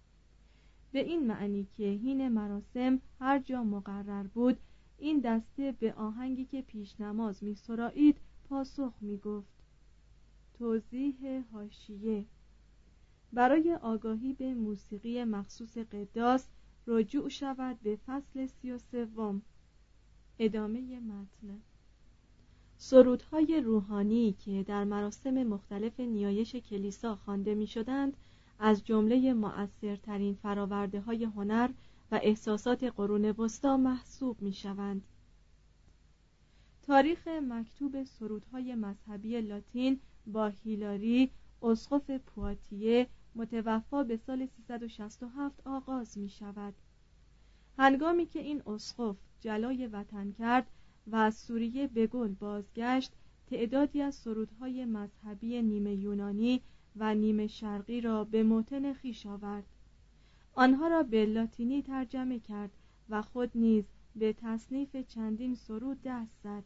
به 0.92 1.00
این 1.00 1.28
معنی 1.28 1.68
که 1.78 1.84
هین 1.84 2.30
مراسم 2.30 3.02
هر 3.20 3.40
جا 3.40 3.64
مقرر 3.64 4.24
بود 4.24 4.58
این 4.98 5.20
دسته 5.20 5.72
به 5.72 5.94
آهنگی 5.94 6.46
که 6.46 6.62
پیش 6.62 7.02
نماز 7.02 7.44
می 7.44 7.56
سرایید 7.56 8.18
پاسخ 8.50 8.94
می 9.02 9.18
گفت 9.18 9.56
توضیح 10.54 11.44
هاشیه 11.54 12.26
برای 13.34 13.76
آگاهی 13.82 14.34
به 14.34 14.54
موسیقی 14.54 15.24
مخصوص 15.24 15.78
قداس 15.78 16.48
رجوع 16.88 17.30
شود 17.30 17.80
به 17.80 18.00
فصل 18.06 18.46
سی 18.46 18.72
و 18.72 18.78
سوم. 18.78 19.42
ادامه 20.40 21.00
متن. 21.00 21.62
سرودهای 22.78 23.62
روحانی 23.62 24.34
که 24.34 24.64
در 24.64 24.84
مراسم 24.84 25.44
مختلف 25.44 26.00
نیایش 26.00 26.56
کلیسا 26.56 27.16
خوانده 27.16 27.56
می 27.56 27.68
شدند 27.68 28.18
از 28.60 28.84
جمله 28.84 29.34
مؤثرترین 29.34 30.34
فراورده 30.34 31.02
های 31.02 31.24
هنر 31.24 31.70
و 32.12 32.20
احساسات 32.24 32.84
قرون 32.84 33.26
وسطا 33.26 33.78
محسوب 33.78 34.42
می 34.42 34.54
شوند. 34.54 35.08
تاریخ 36.88 37.28
مکتوب 37.28 38.04
سرودهای 38.04 38.76
مذهبی 38.76 39.42
لاتین 39.42 40.00
با 40.28 40.48
هیلاری 40.48 41.32
اسقف 41.62 42.12
پواتیه 42.12 43.08
متوفا 43.36 44.04
به 44.04 44.18
سال 44.18 44.46
367 44.46 45.68
آغاز 45.68 46.18
می 46.18 46.30
شود 46.30 46.74
هنگامی 47.78 48.26
که 48.26 48.40
این 48.40 48.62
اسقف 48.68 49.16
جلای 49.42 49.88
وطن 49.88 50.32
کرد 50.32 50.68
و 51.08 51.16
از 51.16 51.36
سوریه 51.36 51.88
به 51.88 52.08
گل 52.08 52.34
بازگشت. 52.34 53.12
تعدادی 53.48 54.02
از 54.02 54.16
سرودهای 54.16 54.86
مذهبی 54.86 55.62
نیمه 55.62 55.96
یونانی 55.96 56.62
و 56.96 57.16
نیمه 57.16 57.48
شرقی 57.48 58.02
را 58.02 58.24
به 58.24 58.44
موتن 58.44 58.94
خیش 58.94 59.26
آورد. 59.26 59.64
آنها 60.54 60.88
را 60.88 61.04
به 61.04 61.26
لاتینی 61.26 61.82
ترجمه 61.82 62.40
کرد 62.40 62.72
و 63.10 63.22
خود 63.22 63.52
نیز 63.56 63.86
به 64.16 64.34
تصنیف 64.34 64.96
چندین 64.96 65.56
سرود 65.56 66.00
دست 66.04 66.36
زد. 66.44 66.64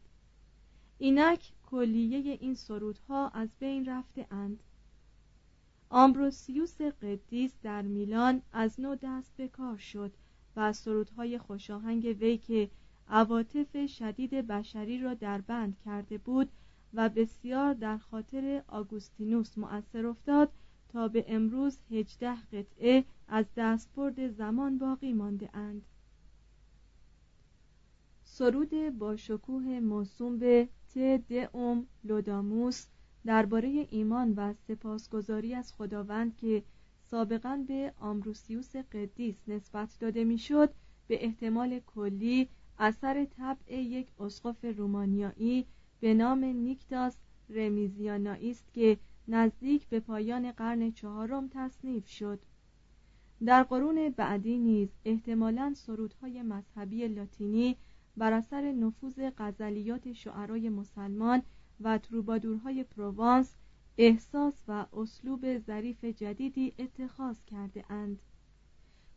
اینک 0.98 1.52
کلیه 1.66 2.38
این 2.40 2.54
سرودها 2.54 3.28
از 3.28 3.48
بین 3.60 3.86
رفته 3.86 4.26
اند. 4.30 4.62
آمبروسیوس 5.90 6.82
قدیس 6.82 7.52
در 7.62 7.82
میلان 7.82 8.42
از 8.52 8.80
نو 8.80 8.96
دست 9.02 9.36
به 9.36 9.48
کار 9.48 9.76
شد 9.76 10.12
و 10.56 10.72
سرودهای 10.72 11.38
خوشاهنگ 11.38 12.16
وی 12.20 12.38
که 12.38 12.70
عواطف 13.10 13.86
شدید 13.86 14.30
بشری 14.34 14.98
را 14.98 15.14
در 15.14 15.40
بند 15.40 15.76
کرده 15.84 16.18
بود 16.18 16.48
و 16.94 17.08
بسیار 17.08 17.74
در 17.74 17.98
خاطر 17.98 18.62
آگوستینوس 18.68 19.58
مؤثر 19.58 20.06
افتاد 20.06 20.52
تا 20.88 21.08
به 21.08 21.24
امروز 21.28 21.78
هجده 21.90 22.34
قطعه 22.34 23.04
از 23.28 23.46
دستبرد 23.56 24.28
زمان 24.28 24.78
باقی 24.78 25.12
مانده 25.12 25.56
اند. 25.56 25.82
سرود 28.22 28.98
با 28.98 29.16
شکوه 29.16 29.80
موسوم 29.80 30.38
به 30.38 30.68
ت 30.94 30.98
دئوم 31.28 31.86
لوداموس 32.04 32.86
درباره 33.26 33.86
ایمان 33.90 34.34
و 34.36 34.54
سپاسگزاری 34.68 35.54
از 35.54 35.72
خداوند 35.72 36.36
که 36.36 36.62
سابقا 37.10 37.64
به 37.68 37.92
آمروسیوس 38.00 38.76
قدیس 38.76 39.36
نسبت 39.48 39.96
داده 40.00 40.24
می‌شد 40.24 40.70
به 41.08 41.24
احتمال 41.24 41.80
کلی 41.86 42.48
اثر 42.80 43.24
طبع 43.24 43.74
یک 43.74 44.08
اسقف 44.20 44.64
رومانیایی 44.64 45.66
به 46.00 46.14
نام 46.14 46.44
نیکتاس 46.44 47.16
رمیزیانایی 47.48 48.50
است 48.50 48.72
که 48.72 48.98
نزدیک 49.28 49.88
به 49.88 50.00
پایان 50.00 50.52
قرن 50.52 50.92
چهارم 50.92 51.48
تصنیف 51.48 52.08
شد. 52.08 52.40
در 53.44 53.62
قرون 53.62 54.08
بعدی 54.08 54.58
نیز 54.58 54.88
احتمالا 55.04 55.72
سرودهای 55.76 56.42
مذهبی 56.42 57.08
لاتینی 57.08 57.76
بر 58.16 58.32
اثر 58.32 58.72
نفوذ 58.72 59.30
غزلیات 59.38 60.12
شعرای 60.12 60.68
مسلمان 60.68 61.42
و 61.80 61.98
تروبادورهای 61.98 62.84
پروانس 62.84 63.56
احساس 63.98 64.54
و 64.68 64.86
اسلوب 64.92 65.58
ظریف 65.58 66.04
جدیدی 66.04 66.72
اتخاذ 66.78 67.36
کرده 67.46 67.92
اند. 67.92 68.22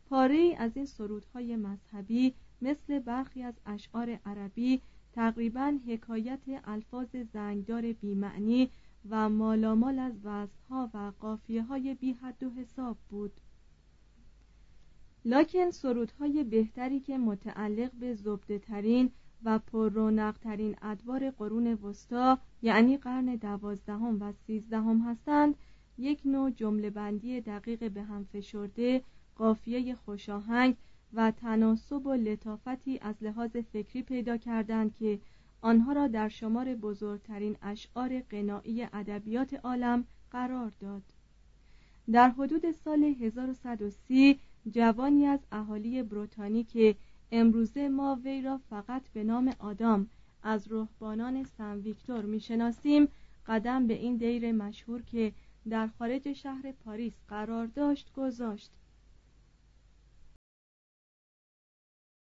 پاره 0.06 0.54
از 0.58 0.76
این 0.76 0.86
سرودهای 0.86 1.56
مذهبی 1.56 2.34
مثل 2.64 2.98
برخی 2.98 3.42
از 3.42 3.54
اشعار 3.66 4.20
عربی 4.26 4.80
تقریبا 5.12 5.78
حکایت 5.86 6.40
الفاظ 6.64 7.16
زنگدار 7.32 7.92
بیمعنی 7.92 8.70
و 9.10 9.28
مالامال 9.28 9.98
از 9.98 10.12
وزنها 10.24 10.90
و 10.94 11.12
قافیه 11.20 11.62
های 11.62 11.94
بی 11.94 12.12
حد 12.12 12.42
و 12.42 12.50
حساب 12.50 12.96
بود. 13.10 13.32
لکن 15.24 15.70
سرودهای 15.70 16.44
بهتری 16.44 17.00
که 17.00 17.18
متعلق 17.18 17.92
به 17.92 18.14
زبده 18.14 18.58
ترین 18.58 19.10
و 19.44 19.58
پررونق 19.58 20.38
ترین 20.38 20.76
ادوار 20.82 21.30
قرون 21.30 21.66
وسطا 21.66 22.38
یعنی 22.62 22.96
قرن 22.96 23.36
دوازدهم 23.36 24.22
و 24.22 24.32
سیزدهم 24.46 25.00
هستند 25.00 25.54
یک 25.98 26.20
نوع 26.24 26.50
جمله 26.50 26.90
بندی 26.90 27.40
دقیق 27.40 27.92
به 27.92 28.02
هم 28.02 28.24
فشرده 28.24 29.02
قافیه 29.36 29.94
خوشاهنگ 29.94 30.76
و 31.16 31.30
تناسب 31.30 32.06
و 32.06 32.12
لطافتی 32.12 32.98
از 32.98 33.14
لحاظ 33.20 33.56
فکری 33.56 34.02
پیدا 34.02 34.36
کردند 34.36 34.94
که 34.94 35.18
آنها 35.60 35.92
را 35.92 36.06
در 36.06 36.28
شمار 36.28 36.74
بزرگترین 36.74 37.56
اشعار 37.62 38.20
قنایی 38.20 38.82
ادبیات 38.82 39.54
عالم 39.54 40.04
قرار 40.30 40.72
داد. 40.80 41.02
در 42.12 42.28
حدود 42.28 42.70
سال 42.70 43.04
1130 43.04 44.38
جوانی 44.70 45.26
از 45.26 45.40
اهالی 45.52 46.02
بروتانی 46.02 46.64
که 46.64 46.94
امروزه 47.32 47.88
ما 47.88 48.18
وی 48.24 48.42
را 48.42 48.60
فقط 48.70 49.02
به 49.12 49.24
نام 49.24 49.54
آدام 49.58 50.08
از 50.42 50.72
رهبانان 50.72 51.44
سن 51.44 51.78
ویکتور 51.78 52.24
می‌شناسیم 52.24 53.08
قدم 53.46 53.86
به 53.86 53.94
این 53.94 54.16
دیر 54.16 54.52
مشهور 54.52 55.02
که 55.02 55.32
در 55.70 55.86
خارج 55.86 56.32
شهر 56.32 56.72
پاریس 56.72 57.12
قرار 57.28 57.66
داشت 57.66 58.12
گذاشت. 58.12 58.70